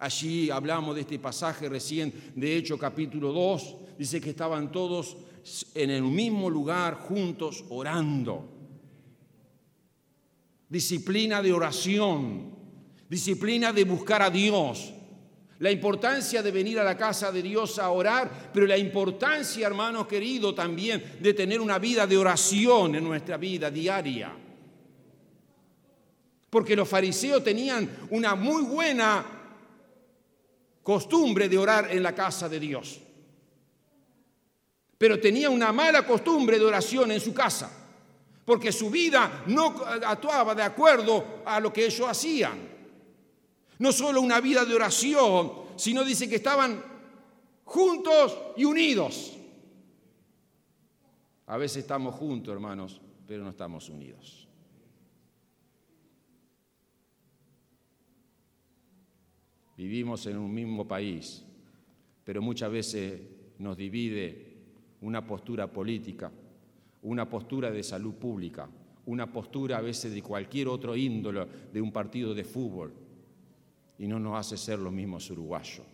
Allí 0.00 0.50
hablamos 0.50 0.96
de 0.96 1.02
este 1.02 1.18
pasaje 1.20 1.68
recién, 1.68 2.12
de 2.34 2.56
hecho 2.56 2.76
capítulo 2.76 3.32
2, 3.32 3.76
dice 3.96 4.20
que 4.20 4.30
estaban 4.30 4.72
todos 4.72 5.16
en 5.74 5.90
el 5.90 6.02
mismo 6.02 6.50
lugar 6.50 6.94
juntos 6.96 7.64
orando. 7.70 8.51
Disciplina 10.72 11.42
de 11.42 11.52
oración, 11.52 12.50
disciplina 13.06 13.74
de 13.74 13.84
buscar 13.84 14.22
a 14.22 14.30
Dios, 14.30 14.90
la 15.58 15.70
importancia 15.70 16.42
de 16.42 16.50
venir 16.50 16.80
a 16.80 16.82
la 16.82 16.96
casa 16.96 17.30
de 17.30 17.42
Dios 17.42 17.78
a 17.78 17.90
orar, 17.90 18.50
pero 18.54 18.66
la 18.66 18.78
importancia, 18.78 19.66
hermanos 19.66 20.06
queridos, 20.06 20.54
también 20.54 21.18
de 21.20 21.34
tener 21.34 21.60
una 21.60 21.78
vida 21.78 22.06
de 22.06 22.16
oración 22.16 22.94
en 22.94 23.04
nuestra 23.04 23.36
vida 23.36 23.70
diaria. 23.70 24.34
Porque 26.48 26.74
los 26.74 26.88
fariseos 26.88 27.44
tenían 27.44 28.08
una 28.08 28.34
muy 28.34 28.62
buena 28.62 29.26
costumbre 30.82 31.50
de 31.50 31.58
orar 31.58 31.88
en 31.90 32.02
la 32.02 32.14
casa 32.14 32.48
de 32.48 32.58
Dios. 32.58 32.98
Pero 34.96 35.20
tenía 35.20 35.50
una 35.50 35.70
mala 35.70 36.06
costumbre 36.06 36.58
de 36.58 36.64
oración 36.64 37.12
en 37.12 37.20
su 37.20 37.34
casa, 37.34 37.81
porque 38.44 38.72
su 38.72 38.90
vida 38.90 39.44
no 39.46 39.74
actuaba 40.04 40.54
de 40.54 40.62
acuerdo 40.62 41.42
a 41.44 41.60
lo 41.60 41.72
que 41.72 41.86
ellos 41.86 42.08
hacían. 42.08 42.70
No 43.78 43.92
solo 43.92 44.20
una 44.20 44.40
vida 44.40 44.64
de 44.64 44.74
oración, 44.74 45.52
sino 45.76 46.04
dice 46.04 46.28
que 46.28 46.36
estaban 46.36 46.82
juntos 47.64 48.38
y 48.56 48.64
unidos. 48.64 49.36
A 51.46 51.56
veces 51.56 51.78
estamos 51.78 52.14
juntos, 52.14 52.52
hermanos, 52.52 53.00
pero 53.26 53.44
no 53.44 53.50
estamos 53.50 53.88
unidos. 53.88 54.48
Vivimos 59.76 60.26
en 60.26 60.36
un 60.36 60.52
mismo 60.52 60.86
país, 60.86 61.44
pero 62.24 62.40
muchas 62.40 62.70
veces 62.70 63.20
nos 63.58 63.76
divide 63.76 64.52
una 65.00 65.26
postura 65.26 65.66
política, 65.66 66.30
una 67.02 67.28
postura 67.28 67.70
de 67.70 67.82
salud 67.82 68.14
pública, 68.14 68.68
una 69.06 69.30
postura 69.30 69.78
a 69.78 69.80
veces 69.80 70.12
de 70.14 70.22
cualquier 70.22 70.68
otro 70.68 70.96
índole 70.96 71.46
de 71.72 71.80
un 71.80 71.92
partido 71.92 72.34
de 72.34 72.44
fútbol, 72.44 72.92
y 73.98 74.06
no 74.06 74.18
nos 74.18 74.38
hace 74.38 74.56
ser 74.56 74.78
los 74.78 74.92
mismos 74.92 75.30
uruguayos. 75.30 75.86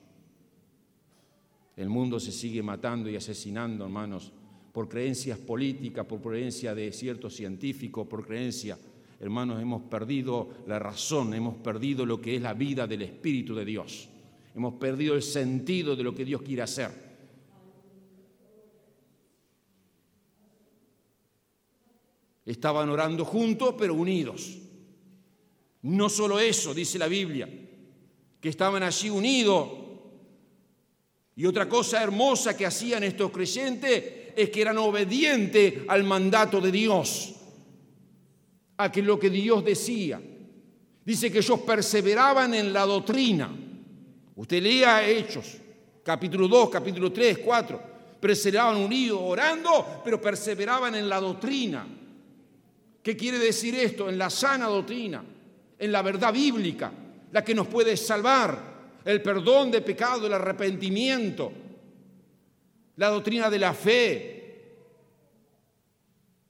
El 1.77 1.89
mundo 1.89 2.19
se 2.19 2.33
sigue 2.33 2.63
matando 2.63 3.09
y 3.09 3.17
asesinando, 3.17 3.85
hermanos, 3.85 4.33
por 4.73 4.89
creencias 4.89 5.39
políticas, 5.39 6.07
por 6.07 6.21
creencias 6.21 6.75
de 6.75 6.93
ciertos 6.93 7.35
científicos, 7.35 8.07
por 8.07 8.27
creencias, 8.27 8.79
hermanos, 9.21 9.61
hemos 9.61 9.83
perdido 9.83 10.49
la 10.67 10.79
razón, 10.79 11.35
hemos 11.35 11.57
perdido 11.57 12.05
lo 12.05 12.21
que 12.21 12.37
es 12.37 12.43
la 12.43 12.55
vida 12.55 12.87
del 12.87 13.03
Espíritu 13.03 13.55
de 13.55 13.65
Dios. 13.65 14.09
Hemos 14.55 14.75
perdido 14.75 15.15
el 15.15 15.23
sentido 15.23 15.97
de 15.97 16.03
lo 16.03 16.15
que 16.15 16.25
Dios 16.25 16.43
quiere 16.43 16.63
hacer. 16.63 17.08
Estaban 22.49 22.89
orando 22.89 23.27
juntos, 23.27 23.75
pero 23.77 23.93
unidos. 23.93 24.57
No 25.83 26.09
solo 26.09 26.41
eso, 26.41 26.73
dice 26.73 26.99
la 26.99 27.07
Biblia, 27.07 27.47
que 28.41 28.49
estaban 28.49 28.83
allí 28.83 29.11
unidos. 29.11 29.69
Y 31.37 31.45
otra 31.45 31.69
cosa 31.69 32.03
hermosa 32.03 32.57
que 32.57 32.65
hacían 32.65 33.05
estos 33.05 33.31
creyentes 33.31 34.33
es 34.35 34.49
que 34.49 34.63
eran 34.63 34.79
obedientes 34.79 35.75
al 35.89 36.05
mandato 36.05 36.59
de 36.59 36.73
Dios, 36.73 37.35
a 38.79 38.91
que 38.91 39.03
lo 39.03 39.19
que 39.19 39.29
Dios 39.29 39.63
decía. 39.63 40.19
Dice 41.05 41.31
que 41.31 41.41
ellos 41.41 41.61
perseveraban 41.61 42.55
en 42.55 42.73
la 42.73 42.87
doctrina. 42.87 43.55
Usted 44.37 44.63
lea 44.63 45.07
Hechos, 45.07 45.59
capítulo 46.03 46.49
2, 46.49 46.71
capítulo 46.71 47.13
3, 47.13 47.41
4. 47.45 47.83
Perseveraban 48.19 48.79
unidos 48.79 49.21
orando, 49.23 50.01
pero 50.03 50.19
perseveraban 50.19 50.95
en 50.95 51.11
la 51.11 51.21
doctrina. 51.21 51.98
¿Qué 53.09 53.17
quiere 53.17 53.39
decir 53.39 53.75
esto? 53.75 54.11
En 54.11 54.19
la 54.19 54.29
sana 54.29 54.67
doctrina, 54.67 55.25
en 55.79 55.91
la 55.91 56.03
verdad 56.03 56.31
bíblica 56.31 56.93
la 57.33 57.43
que 57.43 57.55
nos 57.55 57.67
puede 57.67 57.97
salvar, 57.97 59.01
el 59.03 59.23
perdón 59.23 59.71
de 59.71 59.81
pecado, 59.81 60.27
el 60.27 60.35
arrepentimiento, 60.35 61.51
la 62.97 63.09
doctrina 63.09 63.49
de 63.49 63.59
la 63.59 63.73
fe. 63.73 64.75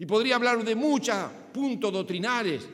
Y 0.00 0.04
podría 0.04 0.34
hablar 0.34 0.64
de 0.64 0.74
muchos 0.74 1.16
puntos 1.54 1.92
doctrinales, 1.92 2.68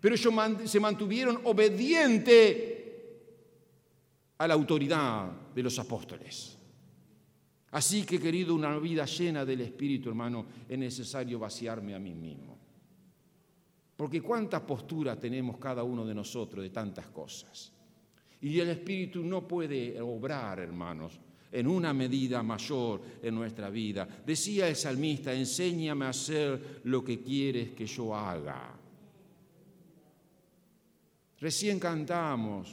pero 0.00 0.16
ellos 0.16 0.34
se 0.64 0.80
mantuvieron 0.80 1.42
obedientes 1.44 2.56
a 4.36 4.48
la 4.48 4.54
autoridad 4.54 5.30
de 5.54 5.62
los 5.62 5.78
apóstoles. 5.78 6.58
Así 7.70 8.02
que, 8.02 8.18
querido, 8.18 8.52
una 8.52 8.76
vida 8.80 9.04
llena 9.04 9.44
del 9.44 9.60
Espíritu, 9.60 10.08
hermano, 10.08 10.44
es 10.68 10.76
necesario 10.76 11.38
vaciarme 11.38 11.94
a 11.94 12.00
mí 12.00 12.16
mismo. 12.16 12.59
Porque 14.00 14.22
cuántas 14.22 14.62
posturas 14.62 15.20
tenemos 15.20 15.58
cada 15.58 15.82
uno 15.82 16.06
de 16.06 16.14
nosotros 16.14 16.62
de 16.62 16.70
tantas 16.70 17.08
cosas. 17.08 17.70
Y 18.40 18.58
el 18.58 18.70
Espíritu 18.70 19.22
no 19.22 19.46
puede 19.46 20.00
obrar, 20.00 20.58
hermanos, 20.58 21.20
en 21.52 21.66
una 21.66 21.92
medida 21.92 22.42
mayor 22.42 23.02
en 23.22 23.34
nuestra 23.34 23.68
vida. 23.68 24.08
Decía 24.24 24.70
el 24.70 24.76
salmista, 24.76 25.34
enséñame 25.34 26.06
a 26.06 26.08
hacer 26.08 26.80
lo 26.84 27.04
que 27.04 27.20
quieres 27.20 27.72
que 27.72 27.84
yo 27.84 28.16
haga. 28.16 28.74
Recién 31.38 31.78
cantamos, 31.78 32.72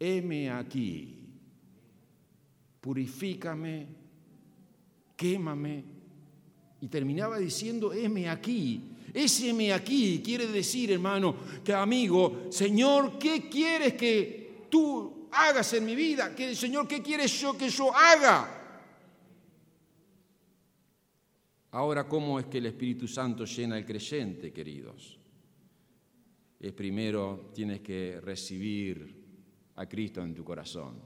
heme 0.00 0.48
aquí, 0.48 1.18
purifícame, 2.80 3.88
quémame. 5.14 5.84
Y 6.80 6.88
terminaba 6.88 7.38
diciendo, 7.38 7.92
heme 7.92 8.30
aquí, 8.30 8.95
ese 9.16 9.72
aquí 9.72 10.20
quiere 10.22 10.46
decir, 10.46 10.92
hermano, 10.92 11.36
que 11.64 11.72
amigo, 11.72 12.48
Señor, 12.50 13.18
¿qué 13.18 13.48
quieres 13.48 13.94
que 13.94 14.66
tú 14.68 15.28
hagas 15.32 15.72
en 15.72 15.86
mi 15.86 15.94
vida? 15.94 16.34
¿Qué, 16.34 16.54
Señor, 16.54 16.86
¿qué 16.86 17.00
quieres 17.00 17.40
yo 17.40 17.56
que 17.56 17.70
yo 17.70 17.96
haga? 17.96 18.84
Ahora, 21.70 22.06
¿cómo 22.06 22.38
es 22.38 22.44
que 22.44 22.58
el 22.58 22.66
Espíritu 22.66 23.08
Santo 23.08 23.46
llena 23.46 23.76
al 23.76 23.86
creyente, 23.86 24.52
queridos? 24.52 25.18
Es 26.60 26.72
primero, 26.74 27.52
tienes 27.54 27.80
que 27.80 28.20
recibir 28.20 29.24
a 29.76 29.86
Cristo 29.88 30.22
en 30.22 30.34
tu 30.34 30.44
corazón. 30.44 31.00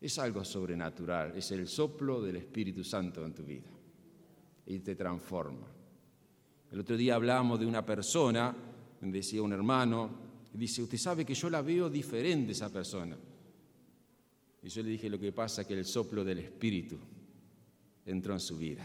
Es 0.00 0.18
algo 0.18 0.42
sobrenatural, 0.46 1.36
es 1.36 1.50
el 1.50 1.68
soplo 1.68 2.22
del 2.22 2.36
Espíritu 2.36 2.82
Santo 2.82 3.22
en 3.26 3.34
tu 3.34 3.42
vida 3.42 3.68
y 4.64 4.78
te 4.78 4.96
transforma. 4.96 5.77
El 6.70 6.80
otro 6.80 6.96
día 6.96 7.14
hablábamos 7.14 7.58
de 7.58 7.66
una 7.66 7.84
persona, 7.84 8.54
decía 9.00 9.42
un 9.42 9.52
hermano, 9.52 10.10
dice, 10.52 10.82
usted 10.82 10.98
sabe 10.98 11.24
que 11.24 11.34
yo 11.34 11.48
la 11.48 11.62
veo 11.62 11.88
diferente 11.88 12.52
esa 12.52 12.70
persona. 12.70 13.16
Y 14.62 14.68
yo 14.68 14.82
le 14.82 14.90
dije, 14.90 15.08
lo 15.08 15.18
que 15.18 15.32
pasa 15.32 15.62
es 15.62 15.68
que 15.68 15.74
el 15.74 15.84
soplo 15.84 16.24
del 16.24 16.40
Espíritu 16.40 16.98
entró 18.04 18.34
en 18.34 18.40
su 18.40 18.58
vida. 18.58 18.84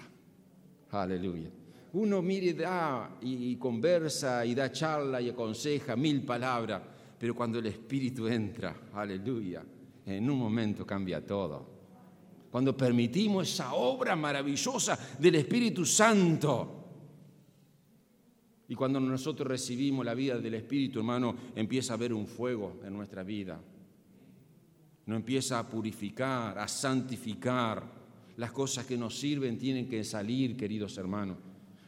Aleluya. 0.91 1.49
Uno 1.93 2.21
mire, 2.21 2.53
da 2.53 3.17
y, 3.21 3.55
conversa 3.57 4.45
y 4.45 4.55
da 4.55 4.71
charla 4.71 5.21
y 5.21 5.29
aconseja 5.29 5.95
mil 5.95 6.23
palabras, 6.23 6.81
pero 7.19 7.35
cuando 7.35 7.59
el 7.59 7.65
Espíritu 7.65 8.27
entra, 8.27 8.89
aleluya, 8.93 9.63
en 10.05 10.29
un 10.29 10.37
momento 10.37 10.85
cambia 10.85 11.25
todo. 11.25 11.73
Cuando 12.49 12.77
permitimos 12.77 13.51
esa 13.51 13.73
obra 13.73 14.15
maravillosa 14.15 14.97
del 15.19 15.35
Espíritu 15.35 15.85
Santo, 15.85 16.82
y 18.73 18.75
cuando 18.75 18.99
nosotros 18.99 19.47
recibimos 19.47 20.03
la 20.03 20.15
vida 20.15 20.39
del 20.39 20.55
Espíritu, 20.55 20.97
hermano, 20.97 21.35
empieza 21.55 21.93
a 21.93 21.95
haber 21.95 22.11
un 22.11 22.25
fuego 22.25 22.79
en 22.83 22.91
nuestra 22.91 23.21
vida. 23.21 23.61
Nos 25.05 25.15
empieza 25.15 25.59
a 25.59 25.69
purificar, 25.69 26.57
a 26.57 26.67
santificar. 26.67 27.83
Las 28.37 28.51
cosas 28.51 28.87
que 28.87 28.97
nos 28.97 29.15
sirven 29.19 29.59
tienen 29.59 29.87
que 29.87 30.03
salir, 30.03 30.57
queridos 30.57 30.97
hermanos. 30.97 31.37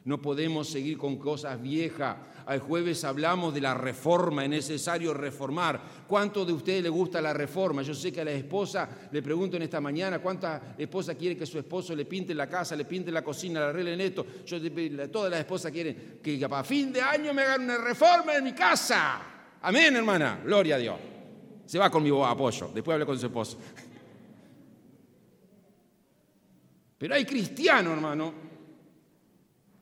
No 0.06 0.22
podemos 0.22 0.70
seguir 0.70 0.99
con 0.99 1.18
cosas 1.18 1.60
viejas. 1.60 2.16
Al 2.45 2.60
jueves 2.60 3.03
hablamos 3.03 3.56
de 3.56 3.62
la 3.62 3.74
reforma, 3.74 4.43
es 4.43 4.49
necesario 4.51 5.16
reformar. 5.16 5.82
¿Cuánto 6.08 6.45
de 6.45 6.53
ustedes 6.53 6.84
le 6.84 6.89
gusta 6.89 7.20
la 7.20 7.34
reforma? 7.34 7.82
Yo 7.82 7.95
sé 7.95 8.12
que 8.12 8.22
a 8.22 8.26
la 8.26 8.32
esposa, 8.32 8.88
le 9.12 9.24
pregunto 9.24 9.58
en 9.58 9.64
esta 9.64 9.82
mañana, 9.82 10.20
¿cuánta 10.20 10.76
esposa 10.78 11.16
quiere 11.16 11.36
que 11.36 11.47
su 11.47 11.58
esposo 11.58 11.95
le 11.95 12.06
pinte 12.06 12.36
la 12.36 12.47
casa, 12.47 12.76
le 12.76 12.86
pinte 12.86 13.12
la 13.12 13.24
cocina, 13.24 13.60
le 13.62 13.66
arreglen 13.66 13.99
esto? 13.99 14.28
Yo, 14.45 14.60
todas 15.10 15.32
las 15.32 15.39
esposas 15.39 15.72
quieren 15.72 16.20
que 16.22 16.38
para 16.47 16.64
fin 16.64 16.93
de 16.93 17.01
año 17.01 17.34
me 17.34 17.41
hagan 17.41 17.64
una 17.64 17.80
reforma 17.80 18.36
en 18.36 18.43
mi 18.43 18.53
casa. 18.53 19.22
Amén, 19.60 19.95
hermana. 19.95 20.39
Gloria 20.45 20.76
a 20.76 20.78
Dios. 20.78 20.97
Se 21.66 21.80
va 21.80 21.89
con 21.89 22.03
mi 22.03 22.10
apoyo. 22.10 22.70
Después 22.72 22.93
hable 22.93 23.08
con 23.08 23.18
su 23.18 23.26
esposo. 23.26 23.58
Pero 26.99 27.16
hay 27.16 27.26
cristianos, 27.26 27.93
hermano, 27.93 28.45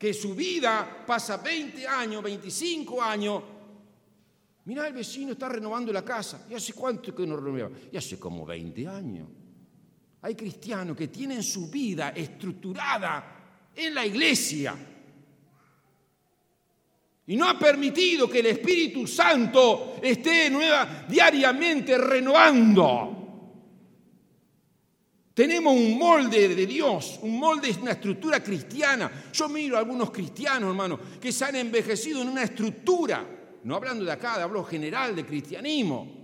que 0.03 0.13
su 0.13 0.35
vida 0.35 1.05
pasa 1.07 1.37
20 1.37 1.87
años, 1.87 2.21
25 2.21 3.01
años. 3.01 3.41
Mira, 4.65 4.85
el 4.85 4.91
vecino 4.91 5.31
está 5.31 5.47
renovando 5.47 5.93
la 5.93 6.03
casa. 6.03 6.45
¿Y 6.49 6.53
hace 6.53 6.73
cuánto 6.73 7.15
que 7.15 7.25
no 7.25 7.37
renueva? 7.37 7.71
Y 7.89 7.95
hace 7.95 8.19
como 8.19 8.45
20 8.45 8.85
años. 8.85 9.29
Hay 10.23 10.35
cristianos 10.35 10.97
que 10.97 11.07
tienen 11.07 11.41
su 11.41 11.69
vida 11.69 12.09
estructurada 12.09 13.71
en 13.73 13.95
la 13.95 14.05
iglesia. 14.05 14.75
Y 17.25 17.37
no 17.37 17.47
ha 17.47 17.57
permitido 17.57 18.29
que 18.29 18.39
el 18.39 18.47
Espíritu 18.47 19.07
Santo 19.07 19.95
esté 20.03 20.49
nueva, 20.49 21.05
diariamente 21.07 21.97
renovando. 21.97 23.22
Tenemos 25.33 25.73
un 25.73 25.97
molde 25.97 26.47
de 26.47 26.67
Dios, 26.67 27.19
un 27.23 27.39
molde 27.39 27.69
es 27.69 27.77
una 27.77 27.91
estructura 27.91 28.43
cristiana. 28.43 29.11
Yo 29.33 29.49
miro 29.49 29.75
a 29.75 29.79
algunos 29.79 30.11
cristianos, 30.11 30.69
hermano, 30.69 30.99
que 31.19 31.31
se 31.31 31.45
han 31.45 31.55
envejecido 31.55 32.21
en 32.21 32.29
una 32.29 32.43
estructura, 32.43 33.59
no 33.63 33.75
hablando 33.75 34.05
de 34.05 34.11
acá, 34.11 34.43
hablo 34.43 34.63
general 34.63 35.15
de 35.15 35.25
cristianismo. 35.25 36.23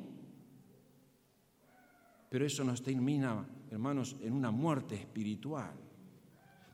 Pero 2.30 2.46
eso 2.46 2.64
nos 2.64 2.84
termina, 2.84 3.44
hermanos, 3.72 4.16
en 4.22 4.34
una 4.34 4.52
muerte 4.52 4.94
espiritual. 4.94 5.74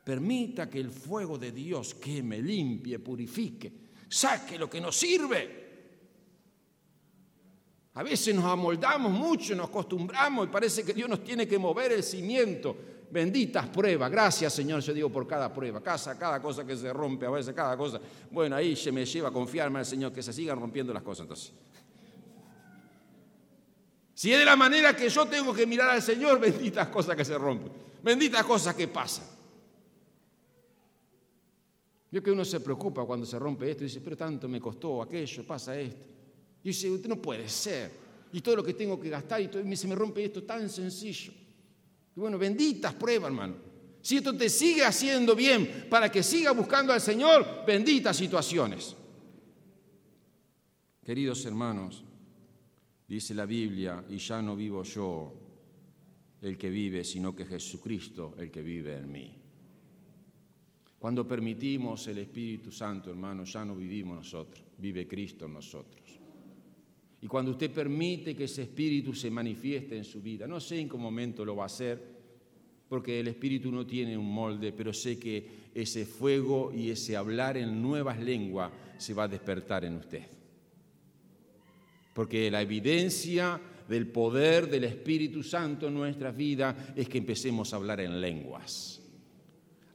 Permita 0.04 0.68
que 0.68 0.78
el 0.78 0.90
fuego 0.90 1.38
de 1.38 1.52
Dios 1.52 1.94
queme, 1.94 2.42
limpie, 2.42 2.98
purifique, 2.98 3.72
saque 4.08 4.58
lo 4.58 4.68
que 4.68 4.80
nos 4.80 4.94
sirve 4.94 5.65
a 7.96 8.02
veces 8.02 8.34
nos 8.34 8.44
amoldamos 8.44 9.10
mucho, 9.10 9.56
nos 9.56 9.70
acostumbramos 9.70 10.46
y 10.46 10.50
parece 10.50 10.84
que 10.84 10.92
Dios 10.92 11.08
nos 11.08 11.24
tiene 11.24 11.48
que 11.48 11.58
mover 11.58 11.92
el 11.92 12.02
cimiento. 12.02 12.76
Benditas 13.10 13.68
pruebas, 13.68 14.10
gracias 14.10 14.52
Señor, 14.52 14.82
yo 14.82 14.92
digo 14.92 15.08
por 15.08 15.26
cada 15.26 15.50
prueba, 15.50 15.82
cada, 15.82 16.18
cada 16.18 16.42
cosa 16.42 16.66
que 16.66 16.76
se 16.76 16.92
rompe, 16.92 17.24
a 17.24 17.30
veces 17.30 17.54
cada 17.54 17.74
cosa. 17.74 17.98
Bueno, 18.30 18.54
ahí 18.54 18.76
se 18.76 18.92
me 18.92 19.06
lleva 19.06 19.30
a 19.30 19.32
confiarme 19.32 19.78
al 19.78 19.86
Señor 19.86 20.12
que 20.12 20.22
se 20.22 20.34
sigan 20.34 20.60
rompiendo 20.60 20.92
las 20.92 21.02
cosas 21.02 21.22
entonces. 21.22 21.52
Si 24.12 24.30
es 24.30 24.40
de 24.40 24.44
la 24.44 24.56
manera 24.56 24.94
que 24.94 25.08
yo 25.08 25.24
tengo 25.24 25.54
que 25.54 25.66
mirar 25.66 25.88
al 25.88 26.02
Señor, 26.02 26.38
benditas 26.40 26.88
cosas 26.88 27.16
que 27.16 27.24
se 27.24 27.38
rompen, 27.38 27.72
benditas 28.02 28.44
cosas 28.44 28.74
que 28.74 28.88
pasan. 28.88 29.24
Yo 32.10 32.22
que 32.22 32.30
uno 32.30 32.44
se 32.44 32.60
preocupa 32.60 33.06
cuando 33.06 33.24
se 33.24 33.38
rompe 33.38 33.70
esto 33.70 33.84
y 33.84 33.86
dice, 33.86 34.02
pero 34.02 34.18
tanto 34.18 34.48
me 34.48 34.60
costó 34.60 35.00
aquello, 35.00 35.46
pasa 35.46 35.78
esto. 35.80 36.15
Y 36.66 36.70
dice, 36.70 36.90
usted 36.90 37.08
no 37.08 37.22
puede 37.22 37.48
ser. 37.48 37.92
Y 38.32 38.40
todo 38.40 38.56
lo 38.56 38.64
que 38.64 38.74
tengo 38.74 38.98
que 38.98 39.08
gastar 39.08 39.40
y 39.40 39.46
todo, 39.46 39.62
se 39.76 39.86
me 39.86 39.94
rompe 39.94 40.24
esto 40.24 40.42
tan 40.42 40.68
sencillo. 40.68 41.32
Y 42.16 42.18
bueno, 42.18 42.36
benditas 42.38 42.92
pruebas, 42.92 43.28
hermano. 43.28 43.54
Si 44.02 44.16
esto 44.16 44.36
te 44.36 44.48
sigue 44.50 44.84
haciendo 44.84 45.36
bien 45.36 45.86
para 45.88 46.10
que 46.10 46.24
siga 46.24 46.50
buscando 46.50 46.92
al 46.92 47.00
Señor, 47.00 47.64
benditas 47.64 48.16
situaciones. 48.16 48.96
Queridos 51.04 51.46
hermanos, 51.46 52.02
dice 53.06 53.32
la 53.32 53.46
Biblia, 53.46 54.04
y 54.08 54.16
ya 54.16 54.42
no 54.42 54.56
vivo 54.56 54.82
yo 54.82 55.34
el 56.42 56.58
que 56.58 56.68
vive, 56.68 57.04
sino 57.04 57.32
que 57.32 57.44
Jesucristo 57.44 58.34
el 58.38 58.50
que 58.50 58.62
vive 58.62 58.96
en 58.96 59.12
mí. 59.12 59.38
Cuando 60.98 61.28
permitimos 61.28 62.08
el 62.08 62.18
Espíritu 62.18 62.72
Santo, 62.72 63.08
hermano, 63.08 63.44
ya 63.44 63.64
no 63.64 63.76
vivimos 63.76 64.16
nosotros, 64.16 64.64
vive 64.78 65.06
Cristo 65.06 65.46
en 65.46 65.52
nosotros. 65.52 66.05
Y 67.22 67.26
cuando 67.26 67.52
usted 67.52 67.70
permite 67.70 68.36
que 68.36 68.44
ese 68.44 68.62
espíritu 68.62 69.14
se 69.14 69.30
manifieste 69.30 69.96
en 69.96 70.04
su 70.04 70.20
vida, 70.20 70.46
no 70.46 70.60
sé 70.60 70.78
en 70.78 70.88
qué 70.88 70.96
momento 70.96 71.44
lo 71.44 71.56
va 71.56 71.64
a 71.64 71.66
hacer, 71.66 72.16
porque 72.88 73.20
el 73.20 73.28
espíritu 73.28 73.72
no 73.72 73.86
tiene 73.86 74.16
un 74.16 74.32
molde, 74.32 74.72
pero 74.72 74.92
sé 74.92 75.18
que 75.18 75.66
ese 75.74 76.06
fuego 76.06 76.72
y 76.74 76.90
ese 76.90 77.16
hablar 77.16 77.56
en 77.56 77.82
nuevas 77.82 78.20
lenguas 78.20 78.70
se 78.98 79.14
va 79.14 79.24
a 79.24 79.28
despertar 79.28 79.84
en 79.84 79.96
usted. 79.96 80.22
Porque 82.14 82.50
la 82.50 82.62
evidencia 82.62 83.60
del 83.88 84.08
poder 84.08 84.68
del 84.70 84.84
Espíritu 84.84 85.42
Santo 85.42 85.88
en 85.88 85.94
nuestras 85.94 86.36
vidas 86.36 86.74
es 86.96 87.08
que 87.08 87.18
empecemos 87.18 87.72
a 87.72 87.76
hablar 87.76 88.00
en 88.00 88.20
lenguas. 88.20 89.02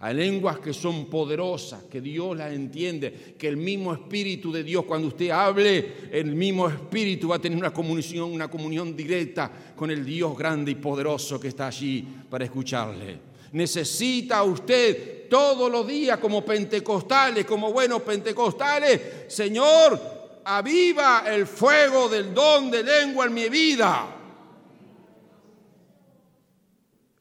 Hay 0.03 0.15
lenguas 0.15 0.57
que 0.57 0.73
son 0.73 1.05
poderosas, 1.05 1.83
que 1.83 2.01
Dios 2.01 2.35
las 2.35 2.51
entiende, 2.51 3.35
que 3.37 3.47
el 3.47 3.55
mismo 3.55 3.93
Espíritu 3.93 4.51
de 4.51 4.63
Dios, 4.63 4.83
cuando 4.83 5.09
usted 5.09 5.29
hable, 5.29 6.09
el 6.11 6.33
mismo 6.33 6.67
Espíritu 6.67 7.27
va 7.27 7.35
a 7.35 7.39
tener 7.39 7.55
una 7.55 7.71
comunión, 7.71 8.31
una 8.31 8.49
comunión 8.49 8.95
directa 8.95 9.51
con 9.75 9.91
el 9.91 10.03
Dios 10.03 10.35
grande 10.35 10.71
y 10.71 10.75
poderoso 10.75 11.39
que 11.39 11.49
está 11.49 11.67
allí 11.67 12.03
para 12.27 12.45
escucharle. 12.45 13.19
Necesita 13.51 14.41
usted 14.41 15.29
todos 15.29 15.71
los 15.71 15.85
días 15.85 16.17
como 16.17 16.43
pentecostales, 16.43 17.45
como 17.45 17.71
buenos 17.71 18.01
pentecostales, 18.01 19.01
Señor, 19.27 20.41
aviva 20.43 21.25
el 21.27 21.45
fuego 21.45 22.09
del 22.09 22.33
don 22.33 22.71
de 22.71 22.81
lengua 22.81 23.27
en 23.27 23.33
mi 23.35 23.49
vida. 23.49 24.20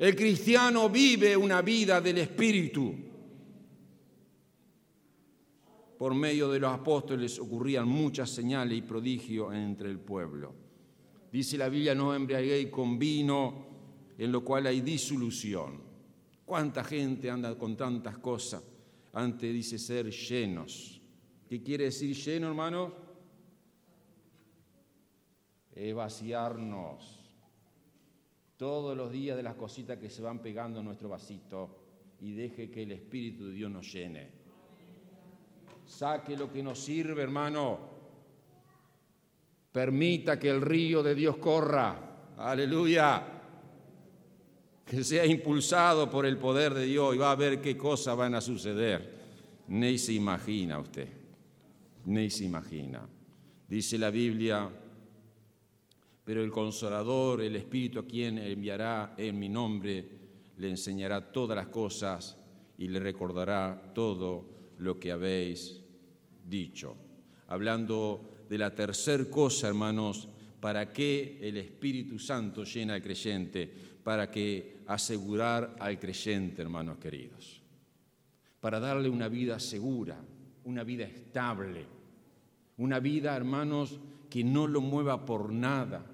El 0.01 0.17
cristiano 0.17 0.89
vive 0.89 1.37
una 1.37 1.61
vida 1.61 2.01
del 2.01 2.17
Espíritu. 2.17 2.95
Por 5.99 6.15
medio 6.15 6.51
de 6.51 6.59
los 6.59 6.73
apóstoles 6.73 7.39
ocurrían 7.39 7.87
muchas 7.87 8.31
señales 8.31 8.79
y 8.79 8.81
prodigios 8.81 9.53
entre 9.53 9.91
el 9.91 9.99
pueblo. 9.99 10.55
Dice 11.31 11.59
la 11.59 11.69
Biblia, 11.69 11.95
no 11.95 12.15
embriaguéis 12.15 12.71
con 12.71 12.99
vino, 12.99 13.67
en 14.17 14.33
lo 14.33 14.43
cual 14.43 14.69
hay 14.69 14.81
disolución. 14.81 15.83
¿Cuánta 16.47 16.83
gente 16.83 17.29
anda 17.29 17.59
con 17.59 17.77
tantas 17.77 18.17
cosas? 18.17 18.63
Antes 19.13 19.53
dice 19.53 19.79
ser 19.79 20.11
llenos. 20.11 20.99
¿Qué 21.47 21.63
quiere 21.63 21.85
decir 21.85 22.17
lleno, 22.17 22.49
hermanos? 22.49 22.91
Es 25.75 25.95
vaciarnos 25.95 27.20
todos 28.61 28.95
los 28.95 29.11
días 29.11 29.39
de 29.39 29.43
las 29.43 29.55
cositas 29.55 29.97
que 29.97 30.11
se 30.11 30.21
van 30.21 30.41
pegando 30.41 30.81
en 30.81 30.85
nuestro 30.85 31.09
vasito 31.09 31.79
y 32.21 32.35
deje 32.35 32.71
que 32.71 32.83
el 32.83 32.93
Espíritu 32.93 33.47
de 33.47 33.53
Dios 33.55 33.71
nos 33.71 33.91
llene. 33.91 34.29
Saque 35.87 36.37
lo 36.37 36.53
que 36.53 36.63
nos 36.63 36.79
sirve, 36.79 37.23
hermano. 37.23 37.79
Permita 39.73 40.39
que 40.39 40.51
el 40.51 40.61
río 40.61 41.03
de 41.03 41.15
Dios 41.15 41.39
corra. 41.39 42.35
Aleluya. 42.37 43.27
Que 44.85 45.05
sea 45.05 45.25
impulsado 45.25 46.11
por 46.11 46.27
el 46.27 46.37
poder 46.37 46.75
de 46.75 46.85
Dios 46.85 47.15
y 47.15 47.19
va 47.19 47.33
a 47.33 47.37
ver 47.37 47.63
qué 47.63 47.79
cosas 47.79 48.15
van 48.15 48.35
a 48.35 48.43
suceder. 48.43 49.21
Ni 49.69 49.97
se 49.97 50.13
imagina 50.13 50.79
usted. 50.79 51.09
Ni 52.05 52.29
se 52.29 52.45
imagina. 52.45 53.09
Dice 53.67 53.97
la 53.97 54.11
Biblia 54.11 54.71
pero 56.31 56.45
el 56.45 56.53
consolador, 56.53 57.41
el 57.41 57.57
Espíritu 57.57 57.99
a 57.99 58.07
quien 58.07 58.39
enviará 58.39 59.15
en 59.17 59.37
mi 59.37 59.49
nombre, 59.49 60.09
le 60.59 60.71
enseñará 60.71 61.33
todas 61.33 61.57
las 61.57 61.67
cosas 61.67 62.39
y 62.79 62.87
le 62.87 63.01
recordará 63.01 63.91
todo 63.93 64.45
lo 64.79 64.97
que 65.01 65.11
habéis 65.11 65.81
dicho. 66.47 66.95
Hablando 67.49 68.45
de 68.49 68.59
la 68.59 68.73
tercer 68.73 69.29
cosa, 69.29 69.67
hermanos, 69.67 70.29
¿para 70.61 70.93
qué 70.93 71.37
el 71.43 71.57
Espíritu 71.57 72.17
Santo 72.17 72.63
llena 72.63 72.95
al 72.95 73.03
creyente? 73.03 73.69
Para 74.05 74.31
que 74.31 74.83
asegurar 74.87 75.75
al 75.81 75.99
creyente, 75.99 76.63
hermanos 76.63 76.99
queridos. 76.99 77.61
Para 78.61 78.79
darle 78.79 79.09
una 79.09 79.27
vida 79.27 79.59
segura, 79.59 80.17
una 80.63 80.85
vida 80.85 81.07
estable, 81.07 81.87
una 82.77 83.01
vida, 83.01 83.37
hermanos, 83.37 83.99
que 84.31 84.45
no 84.45 84.69
lo 84.69 84.81
mueva 84.81 85.27
por 85.27 85.53
nada, 85.53 86.07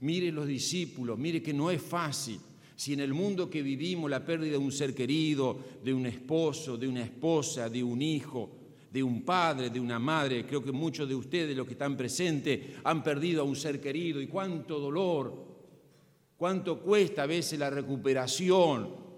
Mire 0.00 0.32
los 0.32 0.46
discípulos, 0.46 1.18
mire 1.18 1.42
que 1.42 1.52
no 1.52 1.70
es 1.70 1.82
fácil. 1.82 2.40
Si 2.74 2.94
en 2.94 3.00
el 3.00 3.12
mundo 3.12 3.50
que 3.50 3.60
vivimos 3.60 4.10
la 4.10 4.24
pérdida 4.24 4.52
de 4.52 4.58
un 4.58 4.72
ser 4.72 4.94
querido, 4.94 5.58
de 5.84 5.92
un 5.92 6.06
esposo, 6.06 6.78
de 6.78 6.88
una 6.88 7.02
esposa, 7.02 7.68
de 7.68 7.84
un 7.84 8.00
hijo, 8.00 8.50
de 8.90 9.02
un 9.02 9.22
padre, 9.22 9.68
de 9.68 9.78
una 9.78 9.98
madre, 9.98 10.46
creo 10.46 10.64
que 10.64 10.72
muchos 10.72 11.06
de 11.06 11.14
ustedes, 11.14 11.54
los 11.54 11.66
que 11.66 11.74
están 11.74 11.96
presentes, 11.96 12.60
han 12.82 13.04
perdido 13.04 13.42
a 13.42 13.44
un 13.44 13.54
ser 13.54 13.80
querido 13.80 14.20
y 14.20 14.26
cuánto 14.26 14.80
dolor, 14.80 15.46
cuánto 16.38 16.80
cuesta 16.80 17.24
a 17.24 17.26
veces 17.26 17.58
la 17.58 17.68
recuperación. 17.68 19.10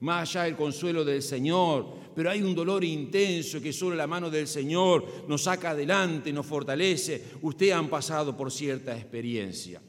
más 0.00 0.30
allá 0.30 0.44
del 0.44 0.54
consuelo 0.54 1.04
del 1.04 1.22
Señor, 1.22 1.88
pero 2.14 2.30
hay 2.30 2.40
un 2.40 2.54
dolor 2.54 2.84
intenso 2.84 3.60
que 3.60 3.72
solo 3.72 3.96
la 3.96 4.06
mano 4.06 4.30
del 4.30 4.46
Señor 4.46 5.26
nos 5.26 5.42
saca 5.42 5.70
adelante, 5.70 6.32
nos 6.32 6.46
fortalece. 6.46 7.20
Ustedes 7.42 7.74
han 7.74 7.88
pasado 7.88 8.36
por 8.36 8.52
cierta 8.52 8.96
experiencia. 8.96 9.82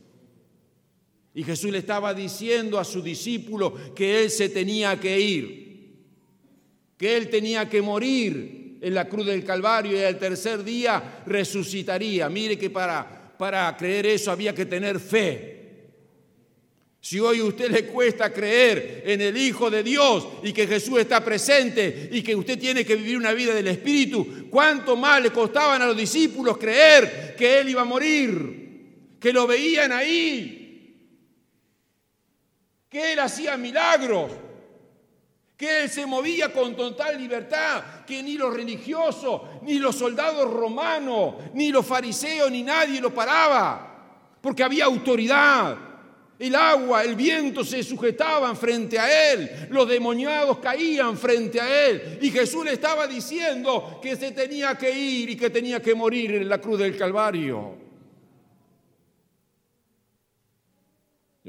Y 1.34 1.44
Jesús 1.44 1.72
le 1.72 1.78
estaba 1.78 2.14
diciendo 2.14 2.80
a 2.80 2.84
su 2.84 3.02
discípulo 3.02 3.94
que 3.96 4.24
él 4.24 4.32
se 4.32 4.50
tenía 4.50 5.00
que 5.00 5.20
ir, 5.20 5.96
que 6.98 7.16
él 7.16 7.30
tenía 7.30 7.70
que 7.70 7.82
morir 7.82 8.78
en 8.82 8.94
la 8.94 9.08
cruz 9.08 9.26
del 9.26 9.44
Calvario 9.44 9.98
y 9.98 10.04
al 10.04 10.18
tercer 10.18 10.64
día 10.64 11.22
resucitaría. 11.26 12.30
Mire 12.30 12.58
que 12.58 12.70
para, 12.70 13.36
para 13.38 13.76
creer 13.78 14.08
eso 14.08 14.32
había 14.32 14.54
que 14.54 14.66
tener 14.66 15.00
fe. 15.00 15.60
Si 17.02 17.20
hoy 17.20 17.40
a 17.40 17.46
usted 17.46 17.72
le 17.72 17.86
cuesta 17.86 18.32
creer 18.34 19.04
en 19.06 19.22
el 19.22 19.38
Hijo 19.38 19.70
de 19.70 19.84
Dios 19.84 20.28
y 20.44 20.52
que 20.52 20.68
Jesús 20.68 21.00
está 21.00 21.24
presente 21.24 22.10
y 22.12 22.22
que 22.22 22.36
usted 22.36 22.60
tiene 22.60 22.84
que 22.84 22.98
vivir 22.98 23.18
una 23.18 23.32
vida 23.32 23.54
del 23.54 23.68
Espíritu, 23.68 24.50
¿cuánto 24.50 24.98
más 24.98 25.22
le 25.22 25.32
costaban 25.32 25.82
a 25.82 25.88
los 25.88 25.96
discípulos 25.96 26.58
creer 26.58 27.36
que 27.38 27.60
Él 27.60 27.70
iba 27.70 27.82
a 27.82 27.86
morir? 27.86 29.16
Que 29.18 29.32
lo 29.32 29.48
veían 29.48 29.94
ahí, 29.94 30.59
que 32.90 33.14
Él 33.14 33.20
hacía 33.20 33.56
milagros, 33.56 34.32
que 35.56 35.84
Él 35.84 35.90
se 35.90 36.06
movía 36.06 36.52
con 36.52 36.76
total 36.76 37.18
libertad, 37.18 38.04
que 38.06 38.24
ni 38.24 38.34
los 38.34 38.54
religiosos, 38.54 39.42
ni 39.62 39.78
los 39.78 39.96
soldados 39.96 40.52
romanos, 40.52 41.36
ni 41.54 41.72
los 41.72 41.86
fariseos, 41.86 42.50
ni 42.50 42.64
nadie 42.64 43.00
lo 43.00 43.14
paraba, 43.14 44.38
porque 44.42 44.64
había 44.64 44.86
autoridad. 44.86 45.78
El 46.40 46.56
agua, 46.56 47.04
el 47.04 47.16
viento 47.16 47.66
se 47.66 47.84
sujetaban 47.84 48.56
frente 48.56 48.98
a 48.98 49.34
él, 49.34 49.68
los 49.70 49.88
demoniados 49.90 50.60
caían 50.60 51.18
frente 51.18 51.60
a 51.60 51.88
él 51.88 52.18
y 52.22 52.32
Jesús 52.32 52.64
le 52.64 52.72
estaba 52.72 53.06
diciendo 53.08 54.00
que 54.02 54.16
se 54.16 54.32
tenía 54.32 54.78
que 54.78 54.90
ir 54.90 55.32
y 55.32 55.36
que 55.36 55.50
tenía 55.50 55.82
que 55.82 55.94
morir 55.94 56.36
en 56.36 56.48
la 56.48 56.62
cruz 56.62 56.80
del 56.80 56.98
Calvario. 56.98 57.79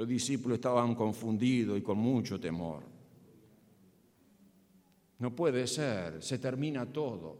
Los 0.00 0.08
discípulos 0.08 0.56
estaban 0.56 0.94
confundidos 0.94 1.78
y 1.78 1.82
con 1.82 1.98
mucho 1.98 2.40
temor. 2.40 2.82
No 5.18 5.36
puede 5.36 5.66
ser, 5.66 6.22
se 6.22 6.38
termina 6.38 6.90
todo. 6.90 7.36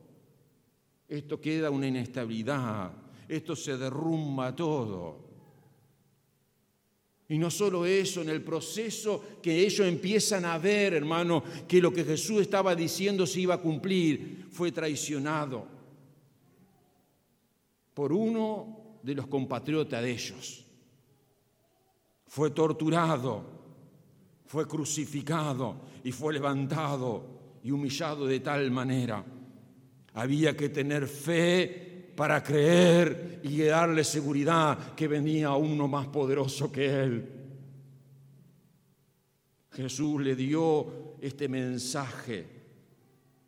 Esto 1.08 1.40
queda 1.40 1.70
una 1.70 1.86
inestabilidad, 1.86 2.92
esto 3.26 3.56
se 3.56 3.78
derrumba 3.78 4.54
todo. 4.54 5.24
Y 7.30 7.38
no 7.38 7.50
solo 7.50 7.86
eso, 7.86 8.20
en 8.20 8.28
el 8.28 8.42
proceso 8.42 9.24
que 9.40 9.64
ellos 9.64 9.86
empiezan 9.86 10.44
a 10.44 10.58
ver, 10.58 10.92
hermano, 10.92 11.42
que 11.66 11.80
lo 11.80 11.90
que 11.90 12.04
Jesús 12.04 12.42
estaba 12.42 12.76
diciendo 12.76 13.26
se 13.26 13.40
iba 13.40 13.54
a 13.54 13.62
cumplir, 13.62 14.48
fue 14.50 14.70
traicionado 14.70 15.66
por 17.94 18.12
uno 18.12 18.98
de 19.02 19.14
los 19.14 19.26
compatriotas 19.28 20.02
de 20.02 20.10
ellos. 20.10 20.66
Fue 22.30 22.52
torturado, 22.52 23.42
fue 24.46 24.64
crucificado 24.68 25.80
y 26.04 26.12
fue 26.12 26.32
levantado 26.32 27.24
y 27.64 27.72
humillado 27.72 28.24
de 28.24 28.38
tal 28.38 28.70
manera. 28.70 29.24
Había 30.14 30.56
que 30.56 30.68
tener 30.68 31.08
fe 31.08 32.12
para 32.14 32.40
creer 32.40 33.40
y 33.42 33.62
darle 33.62 34.04
seguridad 34.04 34.94
que 34.94 35.08
venía 35.08 35.50
uno 35.54 35.88
más 35.88 36.06
poderoso 36.06 36.70
que 36.70 37.02
él. 37.02 37.28
Jesús 39.72 40.22
le 40.22 40.36
dio 40.36 41.16
este 41.20 41.48
mensaje, 41.48 42.46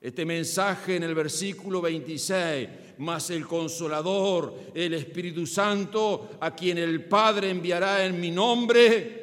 este 0.01 0.25
mensaje 0.25 0.97
en 0.97 1.05
el 1.05 1.15
versículo 1.15 1.81
26, 1.81 2.69
más 2.99 3.31
el 3.31 3.47
consolador, 3.47 4.55
el 4.75 4.95
Espíritu 4.95 5.47
Santo, 5.47 6.31
a 6.41 6.55
quien 6.55 6.79
el 6.79 7.05
Padre 7.05 7.51
enviará 7.51 8.05
en 8.05 8.21
mi 8.21 8.31
nombre, 8.31 9.23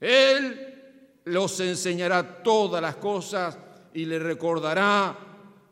Él 0.00 0.70
los 1.24 1.60
enseñará 1.60 2.42
todas 2.42 2.80
las 2.80 2.96
cosas 2.96 3.58
y 3.94 4.04
le 4.04 4.18
recordará 4.18 5.16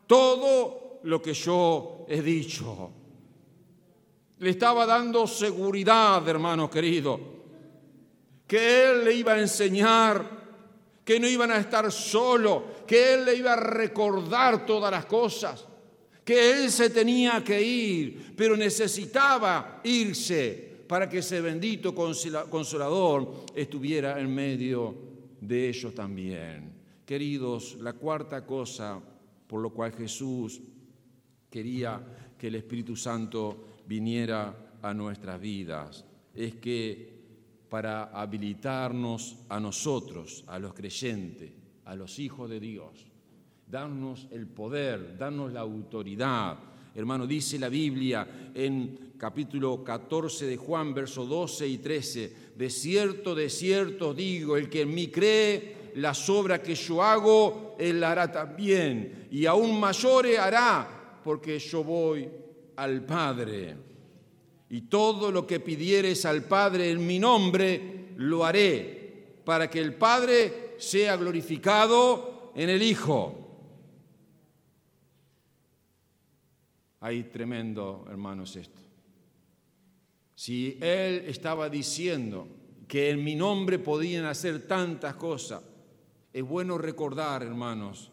todo 0.07 0.99
lo 1.03 1.21
que 1.21 1.33
yo 1.33 2.05
he 2.07 2.21
dicho. 2.21 2.91
Le 4.39 4.49
estaba 4.51 4.85
dando 4.85 5.27
seguridad, 5.27 6.27
hermano 6.27 6.69
querido, 6.69 7.19
que 8.47 8.89
Él 8.89 9.03
le 9.05 9.13
iba 9.13 9.33
a 9.33 9.39
enseñar, 9.39 10.39
que 11.03 11.19
no 11.19 11.27
iban 11.27 11.51
a 11.51 11.57
estar 11.57 11.91
solo, 11.91 12.63
que 12.87 13.13
Él 13.13 13.25
le 13.25 13.35
iba 13.35 13.53
a 13.53 13.57
recordar 13.57 14.65
todas 14.65 14.91
las 14.91 15.05
cosas, 15.05 15.65
que 16.29 16.61
Él 16.61 16.69
se 16.69 16.91
tenía 16.91 17.43
que 17.43 17.59
ir, 17.59 18.35
pero 18.35 18.55
necesitaba 18.55 19.81
irse 19.83 20.83
para 20.87 21.09
que 21.09 21.17
ese 21.25 21.41
bendito 21.41 21.95
consolador 21.95 23.45
estuviera 23.55 24.21
en 24.21 24.35
medio 24.35 24.95
de 25.41 25.69
ellos 25.69 25.95
también. 25.95 26.71
Queridos, 27.03 27.77
la 27.79 27.93
cuarta 27.93 28.45
cosa 28.45 29.01
por 29.47 29.59
lo 29.59 29.71
cual 29.71 29.91
Jesús 29.93 30.61
quería 31.49 31.99
que 32.37 32.45
el 32.49 32.55
Espíritu 32.57 32.95
Santo 32.95 33.79
viniera 33.87 34.77
a 34.83 34.93
nuestras 34.93 35.41
vidas. 35.41 36.05
Es 36.35 36.57
que 36.57 37.11
para 37.69 38.03
habilitarnos 38.03 39.37
a 39.49 39.59
nosotros, 39.59 40.43
a 40.45 40.59
los 40.59 40.75
creyentes, 40.75 41.51
a 41.85 41.95
los 41.95 42.19
hijos 42.19 42.47
de 42.51 42.59
Dios, 42.59 43.08
darnos 43.69 44.27
el 44.31 44.47
poder, 44.47 45.17
darnos 45.17 45.53
la 45.53 45.61
autoridad. 45.61 46.57
Hermano, 46.95 47.27
dice 47.27 47.59
la 47.59 47.69
Biblia 47.69 48.51
en 48.53 49.13
capítulo 49.17 49.83
14 49.83 50.47
de 50.47 50.57
Juan, 50.57 50.93
versos 50.93 51.29
12 51.29 51.67
y 51.67 51.77
13, 51.77 52.33
de 52.55 52.69
cierto, 52.69 53.35
de 53.35 53.49
cierto 53.49 54.13
digo, 54.13 54.57
el 54.57 54.69
que 54.69 54.81
en 54.81 54.93
mí 54.93 55.09
cree, 55.09 55.91
las 55.95 56.29
obras 56.29 56.59
que 56.59 56.73
yo 56.73 57.03
hago, 57.03 57.75
él 57.77 58.03
hará 58.03 58.31
también, 58.31 59.27
y 59.29 59.45
aún 59.45 59.79
mayores 59.79 60.39
hará 60.39 61.19
porque 61.23 61.59
yo 61.59 61.83
voy 61.83 62.27
al 62.75 63.05
Padre. 63.05 63.75
Y 64.71 64.81
todo 64.81 65.31
lo 65.31 65.45
que 65.45 65.59
pidieres 65.59 66.25
al 66.25 66.43
Padre 66.43 66.91
en 66.91 67.05
mi 67.05 67.19
nombre, 67.19 68.09
lo 68.17 68.45
haré, 68.45 69.39
para 69.43 69.69
que 69.69 69.79
el 69.79 69.93
Padre 69.93 70.75
sea 70.77 71.17
glorificado 71.17 72.51
en 72.55 72.69
el 72.69 72.81
Hijo. 72.81 73.48
Ahí 77.01 77.23
tremendo, 77.23 78.05
hermanos, 78.09 78.55
esto. 78.55 78.81
Si 80.35 80.77
Él 80.81 81.23
estaba 81.27 81.69
diciendo 81.69 82.47
que 82.87 83.09
en 83.09 83.23
mi 83.23 83.35
nombre 83.35 83.79
podían 83.79 84.25
hacer 84.25 84.67
tantas 84.67 85.15
cosas, 85.15 85.61
es 86.31 86.43
bueno 86.43 86.77
recordar, 86.77 87.43
hermanos, 87.43 88.11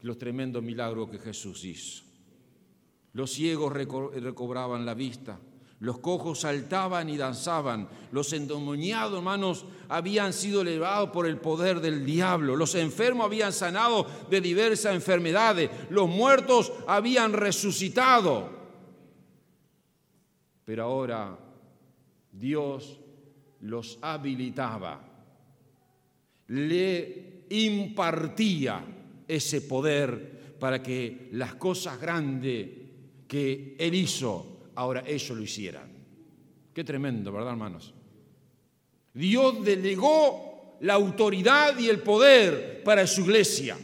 los 0.00 0.18
tremendos 0.18 0.62
milagros 0.62 1.10
que 1.10 1.18
Jesús 1.18 1.64
hizo. 1.64 2.04
Los 3.12 3.32
ciegos 3.32 3.72
recobraban 3.72 4.84
la 4.84 4.94
vista, 4.94 5.40
los 5.80 5.98
cojos 5.98 6.40
saltaban 6.40 7.10
y 7.10 7.18
danzaban, 7.18 7.88
los 8.10 8.32
endemoniados, 8.32 9.18
hermanos, 9.18 9.66
habían 9.88 10.32
sido 10.32 10.62
elevados 10.62 11.10
por 11.10 11.26
el 11.26 11.38
poder 11.38 11.80
del 11.80 12.06
diablo, 12.06 12.56
los 12.56 12.74
enfermos 12.74 13.26
habían 13.26 13.52
sanado 13.52 14.06
de 14.30 14.40
diversas 14.40 14.94
enfermedades, 14.94 15.70
los 15.90 16.08
muertos 16.08 16.72
habían 16.86 17.34
resucitado. 17.34 18.48
Pero 20.64 20.84
ahora 20.84 21.38
Dios 22.32 22.98
los 23.60 23.98
habilitaba, 24.00 25.02
le 26.48 27.44
impartía 27.50 28.82
ese 29.28 29.60
poder 29.60 30.56
para 30.58 30.82
que 30.82 31.28
las 31.32 31.54
cosas 31.56 32.00
grandes 32.00 32.68
que 33.28 33.76
Él 33.78 33.94
hizo, 33.94 34.55
ahora 34.76 35.02
ellos 35.06 35.36
lo 35.36 35.42
hicieran. 35.42 35.90
Qué 36.72 36.84
tremendo, 36.84 37.32
¿verdad, 37.32 37.52
hermanos? 37.52 37.92
Dios 39.12 39.64
delegó 39.64 40.76
la 40.80 40.94
autoridad 40.94 41.78
y 41.78 41.88
el 41.88 42.00
poder 42.00 42.82
para 42.84 43.06
su 43.06 43.22
iglesia. 43.22 43.76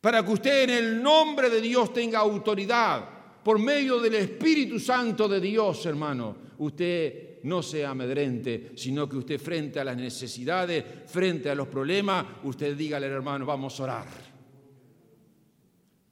Para 0.00 0.24
que 0.24 0.32
usted 0.32 0.64
en 0.64 0.70
el 0.70 1.02
nombre 1.02 1.50
de 1.50 1.60
Dios 1.60 1.92
tenga 1.92 2.20
autoridad 2.20 3.20
por 3.42 3.58
medio 3.58 3.98
del 4.00 4.14
Espíritu 4.14 4.78
Santo 4.78 5.28
de 5.28 5.40
Dios, 5.40 5.84
hermano. 5.86 6.36
Usted 6.58 7.40
no 7.44 7.62
sea 7.62 7.90
amedrente, 7.90 8.72
sino 8.76 9.08
que 9.08 9.16
usted 9.16 9.40
frente 9.40 9.80
a 9.80 9.84
las 9.84 9.96
necesidades, 9.96 10.84
frente 11.06 11.48
a 11.48 11.54
los 11.54 11.68
problemas, 11.68 12.26
usted 12.44 12.76
dígale, 12.76 13.06
hermano, 13.06 13.46
vamos 13.46 13.80
a 13.80 13.82
orar. 13.82 14.29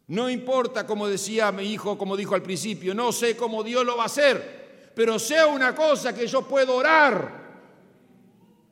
No 0.09 0.31
importa, 0.31 0.87
como 0.87 1.07
decía 1.07 1.53
mi 1.53 1.65
hijo, 1.65 1.99
como 1.99 2.17
dijo 2.17 2.35
al 2.35 2.43
principio, 2.43 2.95
no 2.95 3.13
sé 3.13 3.37
cómo 3.37 3.63
Dios 3.63 3.85
lo 3.85 3.97
va 3.97 4.05
a 4.05 4.07
hacer, 4.07 4.91
pero 4.95 5.19
sea 5.19 5.47
una 5.47 5.75
cosa 5.75 6.15
que 6.15 6.27
yo 6.27 6.43
puedo 6.43 6.77
orar. 6.77 7.47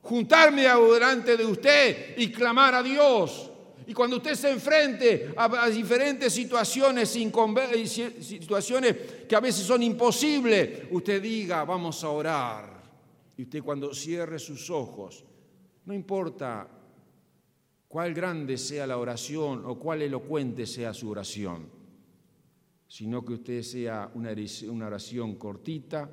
juntarme 0.03 0.63
delante 0.63 1.37
de 1.37 1.45
usted 1.45 2.17
y 2.17 2.31
clamar 2.31 2.77
a 2.77 2.83
Dios. 2.83 3.51
Y 3.89 3.93
cuando 3.93 4.17
usted 4.17 4.35
se 4.35 4.51
enfrente 4.51 5.35
a, 5.37 5.69
diferentes 5.69 6.33
situaciones, 6.33 7.09
situaciones 7.09 8.97
que 9.29 9.37
a 9.37 9.41
veces 9.41 9.65
son 9.65 9.83
imposibles, 9.83 10.85
usted 10.91 11.21
diga, 11.21 11.65
vamos 11.65 12.03
a 12.03 12.09
orar. 12.09 12.83
Y 13.37 13.43
usted 13.43 13.63
cuando 13.63 13.95
cierre 13.95 14.39
sus 14.39 14.71
ojos, 14.71 15.25
no 15.85 15.93
importa 15.93 16.69
cuál 17.97 18.13
grande 18.13 18.59
sea 18.59 18.87
la 18.87 18.99
oración 18.99 19.65
o 19.65 19.79
cuál 19.79 20.03
elocuente 20.03 20.67
sea 20.67 20.93
su 20.93 21.09
oración, 21.09 21.67
sino 22.87 23.25
que 23.25 23.33
usted 23.33 23.63
sea 23.63 24.11
una 24.13 24.87
oración 24.87 25.37
cortita 25.37 26.07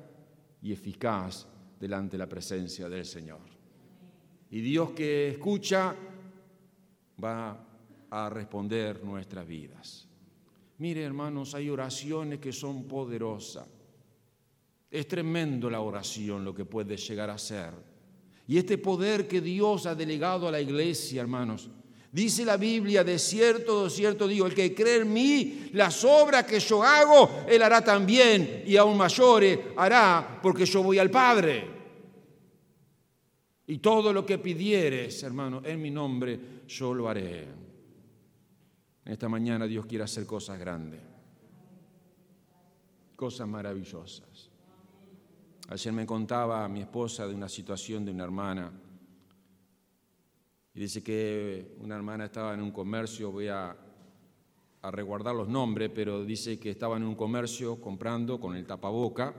y 0.62 0.72
eficaz 0.72 1.46
delante 1.78 2.12
de 2.12 2.20
la 2.20 2.26
presencia 2.26 2.88
del 2.88 3.04
Señor. 3.04 3.42
Y 4.48 4.62
Dios 4.62 4.92
que 4.92 5.28
escucha 5.28 5.94
va 7.22 7.68
a 8.08 8.30
responder 8.30 9.04
nuestras 9.04 9.46
vidas. 9.46 10.08
Mire, 10.78 11.02
hermanos, 11.02 11.54
hay 11.54 11.68
oraciones 11.68 12.38
que 12.38 12.52
son 12.54 12.88
poderosas. 12.88 13.68
Es 14.90 15.06
tremendo 15.06 15.68
la 15.68 15.82
oración 15.82 16.46
lo 16.46 16.54
que 16.54 16.64
puede 16.64 16.96
llegar 16.96 17.28
a 17.28 17.36
ser. 17.36 17.74
Y 18.46 18.58
este 18.58 18.78
poder 18.78 19.26
que 19.26 19.40
Dios 19.40 19.86
ha 19.86 19.94
delegado 19.94 20.46
a 20.48 20.52
la 20.52 20.60
iglesia, 20.60 21.22
hermanos, 21.22 21.70
dice 22.12 22.44
la 22.44 22.56
Biblia, 22.56 23.02
de 23.02 23.18
cierto, 23.18 23.84
de 23.84 23.90
cierto 23.90 24.28
digo, 24.28 24.46
el 24.46 24.54
que 24.54 24.74
cree 24.74 25.00
en 25.00 25.12
mí, 25.12 25.70
las 25.72 26.04
obras 26.04 26.44
que 26.44 26.60
yo 26.60 26.82
hago, 26.82 27.44
él 27.48 27.62
hará 27.62 27.82
también, 27.82 28.64
y 28.66 28.76
aún 28.76 28.96
mayores 28.96 29.58
hará, 29.76 30.40
porque 30.42 30.66
yo 30.66 30.82
voy 30.82 30.98
al 30.98 31.10
Padre. 31.10 31.74
Y 33.66 33.78
todo 33.78 34.12
lo 34.12 34.26
que 34.26 34.38
pidieres, 34.38 35.22
hermano, 35.22 35.62
en 35.64 35.80
mi 35.80 35.90
nombre, 35.90 36.38
yo 36.68 36.92
lo 36.92 37.08
haré. 37.08 37.48
Esta 39.06 39.28
mañana 39.28 39.66
Dios 39.66 39.86
quiere 39.86 40.04
hacer 40.04 40.26
cosas 40.26 40.58
grandes, 40.58 41.00
cosas 43.16 43.48
maravillosas. 43.48 44.50
Ayer 45.68 45.92
me 45.92 46.04
contaba 46.04 46.68
mi 46.68 46.80
esposa 46.80 47.26
de 47.26 47.34
una 47.34 47.48
situación 47.48 48.04
de 48.04 48.12
una 48.12 48.24
hermana. 48.24 48.72
Y 50.74 50.80
dice 50.80 51.02
que 51.02 51.76
una 51.80 51.96
hermana 51.96 52.26
estaba 52.26 52.52
en 52.52 52.60
un 52.60 52.70
comercio, 52.70 53.30
voy 53.30 53.48
a, 53.48 53.76
a 54.82 54.90
reguardar 54.90 55.34
los 55.34 55.48
nombres, 55.48 55.90
pero 55.94 56.24
dice 56.24 56.58
que 56.58 56.70
estaba 56.70 56.96
en 56.96 57.04
un 57.04 57.14
comercio 57.14 57.80
comprando 57.80 58.38
con 58.38 58.56
el 58.56 58.66
tapaboca. 58.66 59.34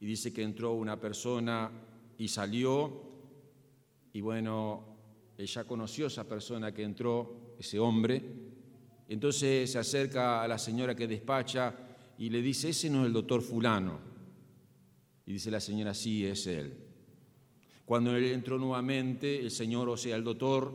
Y 0.00 0.06
dice 0.06 0.32
que 0.32 0.42
entró 0.42 0.72
una 0.72 0.98
persona 0.98 1.70
y 2.18 2.26
salió 2.26 3.12
y 4.12 4.20
bueno, 4.20 4.84
ella 5.38 5.64
conoció 5.64 6.04
a 6.04 6.08
esa 6.08 6.28
persona 6.28 6.72
que 6.72 6.82
entró, 6.82 7.54
ese 7.58 7.78
hombre. 7.78 8.22
Entonces 9.08 9.70
se 9.70 9.78
acerca 9.78 10.42
a 10.42 10.48
la 10.48 10.58
señora 10.58 10.94
que 10.94 11.06
despacha 11.06 11.74
y 12.18 12.28
le 12.28 12.42
dice, 12.42 12.70
ese 12.70 12.90
no 12.90 13.00
es 13.00 13.06
el 13.06 13.12
doctor 13.12 13.40
fulano. 13.40 14.11
Y 15.26 15.34
dice 15.34 15.50
la 15.50 15.60
señora, 15.60 15.94
sí, 15.94 16.26
es 16.26 16.46
él. 16.46 16.76
Cuando 17.84 18.16
él 18.16 18.24
entró 18.24 18.58
nuevamente, 18.58 19.38
el 19.38 19.50
señor, 19.50 19.88
o 19.88 19.96
sea, 19.96 20.16
el 20.16 20.24
doctor, 20.24 20.72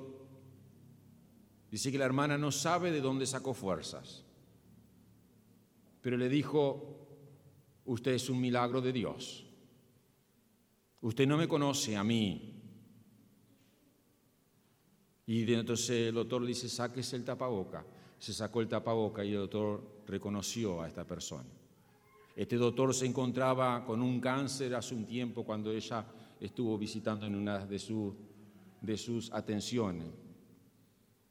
dice 1.72 1.92
que 1.92 1.98
la 1.98 2.06
hermana 2.06 2.38
no 2.38 2.52
sabe 2.52 2.92
de 2.92 3.02
dónde 3.02 3.26
sacó 3.26 3.54
fuerzas. 3.54 4.24
Pero 6.02 6.18
le 6.18 6.30
dijo, 6.30 7.08
usted 7.86 8.12
es 8.12 8.30
un 8.30 8.40
milagro 8.40 8.82
de 8.82 8.94
Dios. 8.94 9.46
Usted 11.02 11.28
no 11.28 11.38
me 11.38 11.48
conoce 11.48 11.96
a 11.96 12.04
mí, 12.04 12.58
y 15.28 15.54
entonces 15.54 16.08
el 16.08 16.16
doctor 16.16 16.42
le 16.42 16.48
dice, 16.48 16.70
sáquese 16.70 17.18
el 17.18 17.26
tapaboca. 17.26 17.86
Se 18.18 18.34
sacó 18.34 18.62
el 18.62 18.70
tapaboca 18.70 19.26
y 19.26 19.34
el 19.34 19.40
doctor 19.40 20.04
reconoció 20.08 20.82
a 20.82 20.88
esta 20.88 21.06
persona. 21.06 21.50
Este 22.38 22.56
doctor 22.56 22.94
se 22.94 23.08
encontraba 23.08 23.84
con 23.84 24.00
un 24.00 24.22
cáncer 24.22 24.76
hace 24.76 24.94
un 24.94 25.08
tiempo 25.08 25.44
cuando 25.44 25.72
ella 25.72 26.06
estuvo 26.40 26.78
visitando 26.78 27.26
en 27.26 27.34
una 27.34 27.66
de, 27.66 27.82
de 28.80 28.96
sus 28.96 29.34
atenciones. 29.34 30.08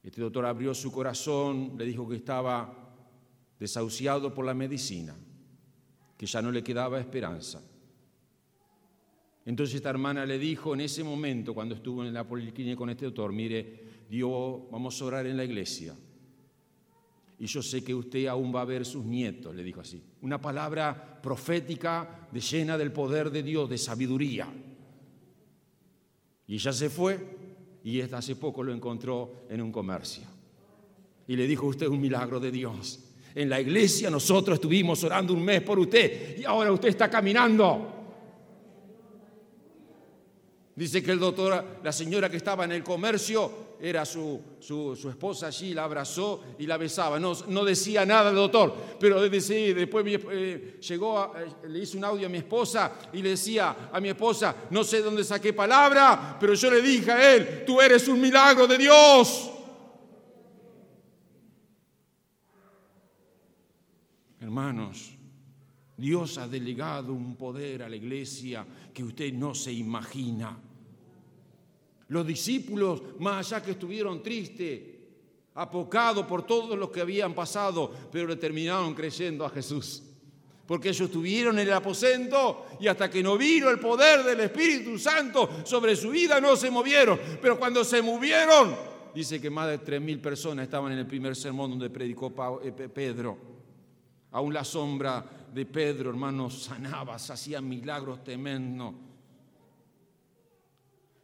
Este 0.02 0.20
doctor 0.20 0.46
abrió 0.46 0.74
su 0.74 0.90
corazón, 0.90 1.74
le 1.78 1.84
dijo 1.84 2.08
que 2.08 2.16
estaba 2.16 2.92
desahuciado 3.56 4.34
por 4.34 4.44
la 4.44 4.52
medicina, 4.52 5.14
que 6.18 6.26
ya 6.26 6.42
no 6.42 6.50
le 6.50 6.64
quedaba 6.64 6.98
esperanza. 6.98 7.62
Entonces 9.44 9.76
esta 9.76 9.90
hermana 9.90 10.26
le 10.26 10.40
dijo 10.40 10.74
en 10.74 10.80
ese 10.80 11.04
momento, 11.04 11.54
cuando 11.54 11.76
estuvo 11.76 12.04
en 12.04 12.12
la 12.12 12.26
policlínica 12.26 12.76
con 12.76 12.90
este 12.90 13.04
doctor, 13.04 13.32
mire, 13.32 14.06
Dios, 14.10 14.62
vamos 14.72 15.00
a 15.00 15.04
orar 15.04 15.26
en 15.28 15.36
la 15.36 15.44
iglesia. 15.44 15.94
Y 17.38 17.46
yo 17.46 17.62
sé 17.62 17.84
que 17.84 17.94
usted 17.94 18.26
aún 18.26 18.54
va 18.54 18.62
a 18.62 18.64
ver 18.64 18.86
sus 18.86 19.04
nietos, 19.04 19.54
le 19.54 19.62
dijo 19.62 19.80
así. 19.80 20.02
Una 20.22 20.40
palabra 20.40 21.20
profética 21.22 22.28
de 22.32 22.40
llena 22.40 22.78
del 22.78 22.92
poder 22.92 23.30
de 23.30 23.42
Dios, 23.42 23.68
de 23.68 23.76
sabiduría. 23.76 24.48
Y 26.46 26.54
ella 26.54 26.72
se 26.72 26.88
fue 26.88 27.18
y 27.84 28.00
hace 28.00 28.36
poco 28.36 28.62
lo 28.62 28.72
encontró 28.72 29.46
en 29.50 29.60
un 29.60 29.70
comercio. 29.70 30.24
Y 31.28 31.36
le 31.36 31.46
dijo, 31.46 31.66
usted 31.66 31.88
un 31.88 32.00
milagro 32.00 32.40
de 32.40 32.50
Dios. 32.50 33.00
En 33.34 33.50
la 33.50 33.60
iglesia 33.60 34.08
nosotros 34.08 34.54
estuvimos 34.54 35.04
orando 35.04 35.34
un 35.34 35.44
mes 35.44 35.60
por 35.60 35.78
usted 35.78 36.38
y 36.38 36.44
ahora 36.44 36.72
usted 36.72 36.88
está 36.88 37.10
caminando. 37.10 37.92
Dice 40.74 41.02
que 41.02 41.10
el 41.10 41.18
doctor, 41.18 41.80
la 41.82 41.92
señora 41.92 42.30
que 42.30 42.36
estaba 42.38 42.64
en 42.64 42.72
el 42.72 42.82
comercio, 42.82 43.65
era 43.80 44.04
su, 44.04 44.40
su, 44.60 45.08
esposa 45.08 45.48
allí, 45.48 45.74
la 45.74 45.84
abrazó 45.84 46.42
y 46.58 46.66
la 46.66 46.76
besaba. 46.76 47.18
No, 47.18 47.34
no 47.48 47.64
decía 47.64 48.04
nada 48.06 48.30
el 48.30 48.36
doctor, 48.36 48.74
pero 48.98 49.20
después 49.20 49.50
eh, 49.50 50.78
llegó, 50.80 51.32
eh, 51.36 51.68
le 51.68 51.78
hice 51.80 51.96
un 51.96 52.04
audio 52.04 52.26
a 52.26 52.30
mi 52.30 52.38
esposa 52.38 52.92
y 53.12 53.22
le 53.22 53.30
decía 53.30 53.90
a 53.92 54.00
mi 54.00 54.08
esposa, 54.08 54.54
no 54.70 54.84
sé 54.84 55.02
dónde 55.02 55.24
saqué 55.24 55.52
palabra, 55.52 56.36
pero 56.40 56.54
yo 56.54 56.70
le 56.70 56.82
dije 56.82 57.12
a 57.12 57.34
él, 57.34 57.64
tú 57.66 57.80
eres 57.80 58.08
un 58.08 58.20
milagro 58.20 58.66
de 58.66 58.78
Dios. 58.78 59.50
Hermanos, 64.40 65.16
Dios 65.96 66.38
ha 66.38 66.46
delegado 66.46 67.12
un 67.12 67.36
poder 67.36 67.82
a 67.82 67.88
la 67.88 67.96
iglesia 67.96 68.66
que 68.92 69.02
usted 69.02 69.32
no 69.32 69.54
se 69.54 69.72
imagina. 69.72 70.56
Los 72.08 72.26
discípulos, 72.26 73.02
más 73.18 73.52
allá 73.52 73.62
que 73.62 73.72
estuvieron 73.72 74.22
tristes, 74.22 74.80
apocados 75.54 76.26
por 76.26 76.46
todo 76.46 76.76
lo 76.76 76.92
que 76.92 77.00
habían 77.00 77.34
pasado, 77.34 77.90
pero 78.12 78.28
le 78.28 78.36
terminaron 78.36 78.94
creyendo 78.94 79.44
a 79.44 79.50
Jesús. 79.50 80.02
Porque 80.66 80.88
ellos 80.88 81.08
estuvieron 81.08 81.58
en 81.58 81.66
el 81.66 81.72
aposento 81.72 82.66
y 82.80 82.88
hasta 82.88 83.08
que 83.08 83.22
no 83.22 83.38
vino 83.38 83.70
el 83.70 83.78
poder 83.78 84.24
del 84.24 84.40
Espíritu 84.40 84.98
Santo 84.98 85.48
sobre 85.64 85.94
su 85.94 86.10
vida 86.10 86.40
no 86.40 86.56
se 86.56 86.70
movieron. 86.70 87.18
Pero 87.40 87.58
cuando 87.58 87.84
se 87.84 88.02
movieron, 88.02 88.74
dice 89.14 89.40
que 89.40 89.48
más 89.48 89.68
de 89.68 89.78
tres 89.78 90.00
mil 90.00 90.20
personas 90.20 90.64
estaban 90.64 90.92
en 90.92 90.98
el 90.98 91.06
primer 91.06 91.36
sermón 91.36 91.70
donde 91.70 91.88
predicó 91.88 92.60
eh, 92.62 92.72
Pedro. 92.72 93.38
Aún 94.32 94.52
la 94.52 94.64
sombra 94.64 95.24
de 95.54 95.64
Pedro, 95.64 96.10
hermanos, 96.10 96.64
sanaba, 96.64 97.14
hacía 97.14 97.60
milagros 97.60 98.22
tremendos. 98.22 98.92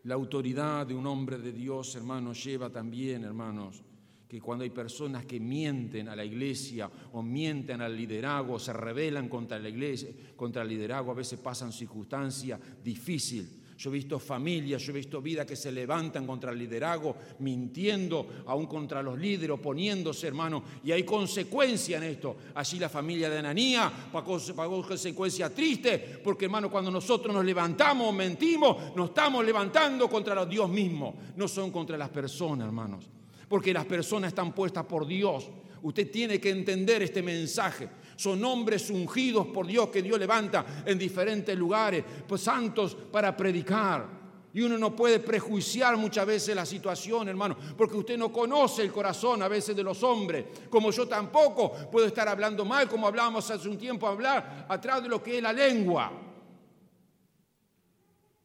La 0.04 0.14
autoridad 0.14 0.86
de 0.86 0.94
un 0.94 1.06
hombre 1.06 1.38
de 1.38 1.52
Dios, 1.52 1.94
hermanos, 1.94 2.42
lleva 2.42 2.70
también, 2.70 3.24
hermanos, 3.24 3.82
que 4.28 4.40
cuando 4.40 4.64
hay 4.64 4.70
personas 4.70 5.26
que 5.26 5.38
mienten 5.38 6.08
a 6.08 6.16
la 6.16 6.24
iglesia 6.24 6.90
o 7.12 7.22
mienten 7.22 7.80
al 7.80 7.96
liderazgo, 7.96 8.58
se 8.58 8.72
rebelan 8.72 9.28
contra 9.28 9.58
la 9.58 9.68
iglesia, 9.68 10.10
contra 10.34 10.62
el 10.62 10.68
liderazgo, 10.68 11.12
a 11.12 11.14
veces 11.14 11.38
pasan 11.38 11.72
circunstancias 11.72 12.58
difíciles 12.82 13.61
yo 13.82 13.90
he 13.90 13.94
visto 13.94 14.20
familias, 14.20 14.80
yo 14.80 14.92
he 14.92 14.94
visto 14.94 15.20
vidas 15.20 15.44
que 15.44 15.56
se 15.56 15.72
levantan 15.72 16.24
contra 16.24 16.52
el 16.52 16.58
liderazgo, 16.58 17.16
mintiendo 17.40 18.44
aún 18.46 18.66
contra 18.66 19.02
los 19.02 19.18
líderes, 19.18 19.58
oponiéndose, 19.58 20.28
hermano. 20.28 20.62
Y 20.84 20.92
hay 20.92 21.02
consecuencia 21.02 21.96
en 21.96 22.04
esto. 22.04 22.36
Allí 22.54 22.78
la 22.78 22.88
familia 22.88 23.28
de 23.28 23.38
Ananía 23.38 23.92
pagó, 24.12 24.38
pagó 24.54 24.86
consecuencias 24.86 25.52
tristes, 25.52 26.18
porque, 26.22 26.44
hermano, 26.44 26.70
cuando 26.70 26.92
nosotros 26.92 27.34
nos 27.34 27.44
levantamos, 27.44 28.14
mentimos, 28.14 28.94
nos 28.94 29.08
estamos 29.08 29.44
levantando 29.44 30.08
contra 30.08 30.46
Dios 30.46 30.70
mismo. 30.70 31.16
No 31.34 31.48
son 31.48 31.72
contra 31.72 31.98
las 31.98 32.10
personas, 32.10 32.66
hermanos. 32.66 33.10
Porque 33.48 33.72
las 33.72 33.84
personas 33.84 34.28
están 34.28 34.54
puestas 34.54 34.84
por 34.84 35.08
Dios. 35.08 35.50
Usted 35.82 36.08
tiene 36.08 36.40
que 36.40 36.50
entender 36.50 37.02
este 37.02 37.20
mensaje. 37.20 37.88
Son 38.22 38.44
hombres 38.44 38.88
ungidos 38.88 39.48
por 39.48 39.66
Dios 39.66 39.88
que 39.88 40.00
Dios 40.00 40.16
levanta 40.16 40.84
en 40.86 40.96
diferentes 40.96 41.58
lugares, 41.58 42.04
pues 42.28 42.40
santos 42.40 42.94
para 43.10 43.36
predicar. 43.36 44.06
Y 44.54 44.60
uno 44.60 44.78
no 44.78 44.94
puede 44.94 45.18
prejuiciar 45.18 45.96
muchas 45.96 46.24
veces 46.24 46.54
la 46.54 46.64
situación, 46.64 47.28
hermano, 47.28 47.56
porque 47.76 47.96
usted 47.96 48.16
no 48.16 48.30
conoce 48.30 48.82
el 48.82 48.92
corazón 48.92 49.42
a 49.42 49.48
veces 49.48 49.74
de 49.74 49.82
los 49.82 50.04
hombres, 50.04 50.44
como 50.70 50.92
yo 50.92 51.08
tampoco 51.08 51.72
puedo 51.90 52.06
estar 52.06 52.28
hablando 52.28 52.64
mal, 52.64 52.88
como 52.88 53.08
hablábamos 53.08 53.50
hace 53.50 53.68
un 53.68 53.76
tiempo, 53.76 54.06
hablar 54.06 54.66
atrás 54.68 55.02
de 55.02 55.08
lo 55.08 55.20
que 55.20 55.38
es 55.38 55.42
la 55.42 55.52
lengua. 55.52 56.12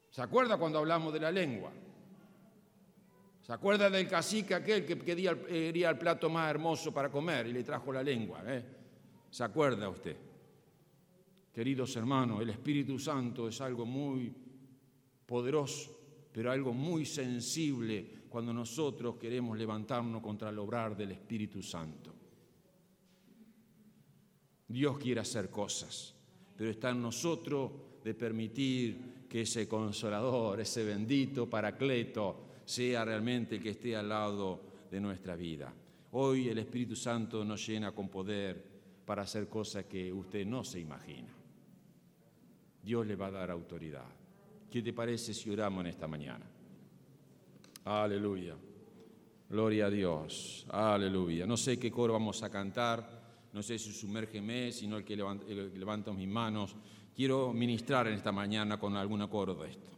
¿Se 0.09 0.23
acuerda 0.23 0.57
cuando 0.57 0.79
hablamos 0.79 1.13
de 1.13 1.19
la 1.19 1.31
lengua? 1.31 1.69
¿Se 3.45 3.53
acuerda 3.53 3.91
del 3.91 4.07
cacique 4.07 4.55
aquel 4.55 4.83
que 4.87 4.97
quería, 4.97 5.39
quería 5.39 5.91
el 5.91 5.99
plato 5.99 6.31
más 6.31 6.49
hermoso 6.49 6.91
para 6.91 7.11
comer 7.11 7.45
y 7.45 7.53
le 7.53 7.63
trajo 7.63 7.93
la 7.93 8.01
lengua? 8.01 8.41
eh? 8.47 8.76
¿Se 9.37 9.43
acuerda 9.43 9.87
usted? 9.87 10.17
Queridos 11.53 11.95
hermanos, 11.95 12.41
el 12.41 12.49
Espíritu 12.49 12.97
Santo 12.97 13.47
es 13.47 13.61
algo 13.61 13.85
muy 13.85 14.33
poderoso, 15.27 15.95
pero 16.31 16.51
algo 16.51 16.73
muy 16.73 17.05
sensible 17.05 18.23
cuando 18.29 18.51
nosotros 18.51 19.17
queremos 19.17 19.55
levantarnos 19.55 20.23
contra 20.23 20.49
el 20.49 20.57
obrar 20.57 20.97
del 20.97 21.11
Espíritu 21.11 21.61
Santo. 21.61 22.11
Dios 24.67 24.97
quiere 24.97 25.21
hacer 25.21 25.51
cosas, 25.51 26.15
pero 26.57 26.71
está 26.71 26.89
en 26.89 27.03
nosotros 27.03 27.71
de 28.03 28.15
permitir 28.15 29.27
que 29.29 29.41
ese 29.41 29.67
consolador, 29.67 30.61
ese 30.61 30.83
bendito 30.83 31.47
paracleto, 31.47 32.43
sea 32.65 33.05
realmente 33.05 33.57
el 33.57 33.61
que 33.61 33.69
esté 33.69 33.95
al 33.95 34.09
lado 34.09 34.61
de 34.89 34.99
nuestra 34.99 35.35
vida. 35.35 35.71
Hoy 36.13 36.49
el 36.49 36.57
Espíritu 36.57 36.95
Santo 36.95 37.45
nos 37.45 37.67
llena 37.67 37.91
con 37.91 38.09
poder 38.09 38.76
para 39.07 39.21
hacer 39.21 39.47
cosas 39.47 39.85
que 39.85 40.11
usted 40.11 40.45
no 40.45 40.65
se 40.65 40.81
imagina. 40.81 41.29
Dios 42.83 43.07
le 43.07 43.15
va 43.15 43.27
a 43.27 43.31
dar 43.31 43.49
autoridad. 43.49 44.03
¿Qué 44.69 44.81
te 44.81 44.91
parece 44.91 45.33
si 45.33 45.49
oramos 45.49 45.79
en 45.79 45.87
esta 45.87 46.09
mañana? 46.09 46.45
Aleluya. 47.85 48.57
Gloria 49.49 49.85
a 49.85 49.89
Dios. 49.89 50.67
Aleluya. 50.69 51.47
No 51.47 51.55
sé 51.55 51.79
qué 51.79 51.89
coro 51.89 52.11
vamos 52.11 52.43
a 52.43 52.49
cantar. 52.49 53.47
No 53.53 53.63
sé 53.63 53.79
si 53.79 53.93
sumérgeme, 53.93 54.73
sino 54.73 54.97
el 54.97 55.05
que 55.05 55.15
levanta, 55.15 56.11
mis 56.11 56.27
manos. 56.27 56.75
Quiero 57.15 57.53
ministrar 57.53 58.07
en 58.07 58.15
esta 58.15 58.33
mañana 58.33 58.77
con 58.77 58.97
algún 58.97 59.25
coro 59.29 59.55
de 59.55 59.69
esto. 59.69 59.89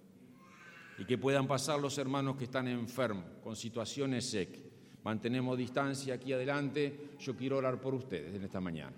Y 1.00 1.06
que 1.06 1.18
puedan 1.18 1.48
pasar 1.48 1.80
los 1.80 1.98
hermanos 1.98 2.38
que 2.38 2.44
están 2.44 2.68
enfermos, 2.68 3.26
con 3.44 3.56
situaciones 3.56 4.30
secas. 4.30 4.69
Mantenemos 5.04 5.58
distancia 5.58 6.14
aquí 6.14 6.34
adelante. 6.34 7.12
Yo 7.20 7.36
quiero 7.36 7.58
orar 7.58 7.80
por 7.80 7.94
ustedes 7.94 8.36
en 8.36 8.44
esta 8.44 8.60
mañana. 8.60 8.96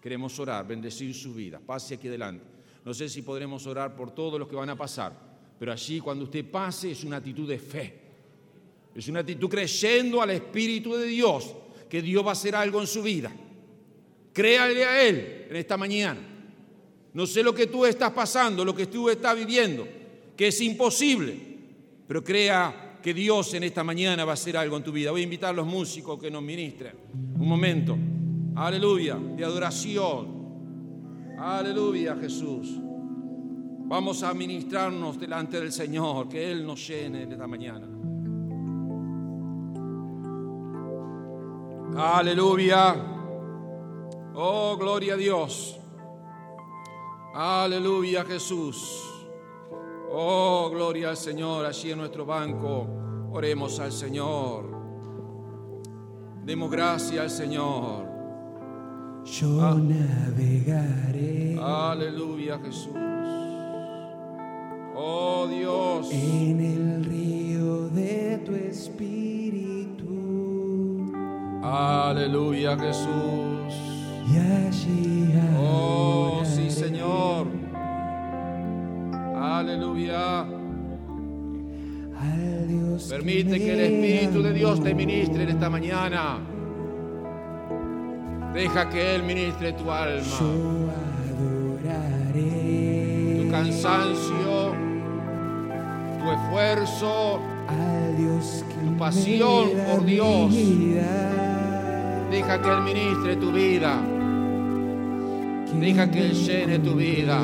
Queremos 0.00 0.38
orar, 0.38 0.66
bendecir 0.66 1.14
su 1.14 1.34
vida. 1.34 1.60
Pase 1.64 1.94
aquí 1.94 2.08
adelante. 2.08 2.44
No 2.84 2.94
sé 2.94 3.08
si 3.08 3.22
podremos 3.22 3.66
orar 3.66 3.94
por 3.94 4.10
todos 4.12 4.38
los 4.38 4.48
que 4.48 4.56
van 4.56 4.70
a 4.70 4.76
pasar, 4.76 5.12
pero 5.58 5.72
allí 5.72 6.00
cuando 6.00 6.24
usted 6.24 6.50
pase 6.50 6.92
es 6.92 7.04
una 7.04 7.18
actitud 7.18 7.48
de 7.48 7.58
fe. 7.58 8.00
Es 8.94 9.06
una 9.08 9.20
actitud 9.20 9.48
creyendo 9.48 10.20
al 10.20 10.30
Espíritu 10.30 10.94
de 10.94 11.06
Dios, 11.06 11.54
que 11.88 12.02
Dios 12.02 12.24
va 12.24 12.30
a 12.30 12.32
hacer 12.32 12.54
algo 12.56 12.80
en 12.80 12.86
su 12.86 13.02
vida. 13.02 13.30
Créale 14.32 14.84
a 14.84 15.06
Él 15.06 15.46
en 15.50 15.56
esta 15.56 15.76
mañana. 15.76 16.20
No 17.12 17.26
sé 17.26 17.42
lo 17.42 17.54
que 17.54 17.66
tú 17.66 17.84
estás 17.84 18.12
pasando, 18.12 18.64
lo 18.64 18.74
que 18.74 18.86
tú 18.86 19.10
estás 19.10 19.36
viviendo, 19.36 19.86
que 20.36 20.48
es 20.48 20.60
imposible, 20.60 21.38
pero 22.06 22.24
crea 22.24 22.89
que 23.02 23.14
Dios 23.14 23.54
en 23.54 23.64
esta 23.64 23.82
mañana 23.82 24.24
va 24.24 24.32
a 24.32 24.34
hacer 24.34 24.56
algo 24.56 24.76
en 24.76 24.82
tu 24.82 24.92
vida. 24.92 25.10
Voy 25.10 25.22
a 25.22 25.24
invitar 25.24 25.50
a 25.50 25.52
los 25.54 25.66
músicos 25.66 26.18
que 26.18 26.30
nos 26.30 26.42
ministren. 26.42 26.94
Un 27.38 27.48
momento. 27.48 27.96
Aleluya, 28.56 29.16
de 29.16 29.44
adoración. 29.44 30.40
Aleluya, 31.38 32.16
Jesús. 32.16 32.68
Vamos 33.90 34.22
a 34.22 34.34
ministrarnos 34.34 35.18
delante 35.18 35.60
del 35.60 35.72
Señor, 35.72 36.28
que 36.28 36.50
Él 36.50 36.64
nos 36.64 36.86
llene 36.86 37.22
en 37.22 37.32
esta 37.32 37.46
mañana. 37.46 37.88
Aleluya. 41.96 42.94
Oh, 44.34 44.76
gloria 44.78 45.14
a 45.14 45.16
Dios. 45.16 45.76
Aleluya, 47.34 48.24
Jesús. 48.24 49.19
Oh, 50.12 50.68
gloria 50.70 51.10
al 51.10 51.16
Señor. 51.16 51.64
Allí 51.66 51.90
en 51.92 51.98
nuestro 51.98 52.24
banco, 52.26 52.86
oremos 53.32 53.78
al 53.80 53.92
Señor. 53.92 54.64
Demos 56.44 56.70
gracias 56.70 57.20
al 57.22 57.30
Señor. 57.30 58.08
Yo 59.24 59.60
Ah. 59.62 59.74
navegaré 59.76 61.58
Aleluya, 61.62 62.58
Jesús. 62.58 62.94
Oh, 64.96 65.46
Dios. 65.48 66.10
en 66.10 66.60
el 66.60 67.04
río 67.04 67.88
de 67.90 68.38
tu 68.44 68.54
espíritu 68.54 70.06
Aleluya, 71.62 72.76
Jesús. 72.78 73.74
y 74.28 74.36
allí 74.38 75.34
Oh, 75.62 76.40
sí, 76.44 76.70
Señor. 76.70 77.46
Aleluya. 79.70 80.46
Permite 83.08 83.58
que 83.58 83.72
el 83.72 83.80
Espíritu 83.80 84.42
de 84.42 84.52
Dios 84.52 84.82
te 84.82 84.92
ministre 84.94 85.44
en 85.44 85.48
esta 85.50 85.70
mañana. 85.70 86.38
Deja 88.52 88.90
que 88.90 89.14
Él 89.14 89.22
ministre 89.22 89.72
tu 89.74 89.84
Yo 89.84 89.92
alma, 89.92 90.38
adoraré 91.84 93.42
tu 93.44 93.50
cansancio, 93.50 94.74
tu 96.18 96.30
esfuerzo. 96.32 97.40
tu 98.84 98.96
pasión 98.98 99.70
por 99.88 100.04
Dios. 100.04 100.52
Deja 102.30 102.60
que 102.60 102.68
Él 102.68 102.82
ministre 102.82 103.36
tu 103.36 103.52
vida. 103.52 104.00
Deja 105.78 106.10
que 106.10 106.26
Él 106.26 106.34
llene 106.34 106.80
tu 106.80 106.94
vida. 106.96 107.40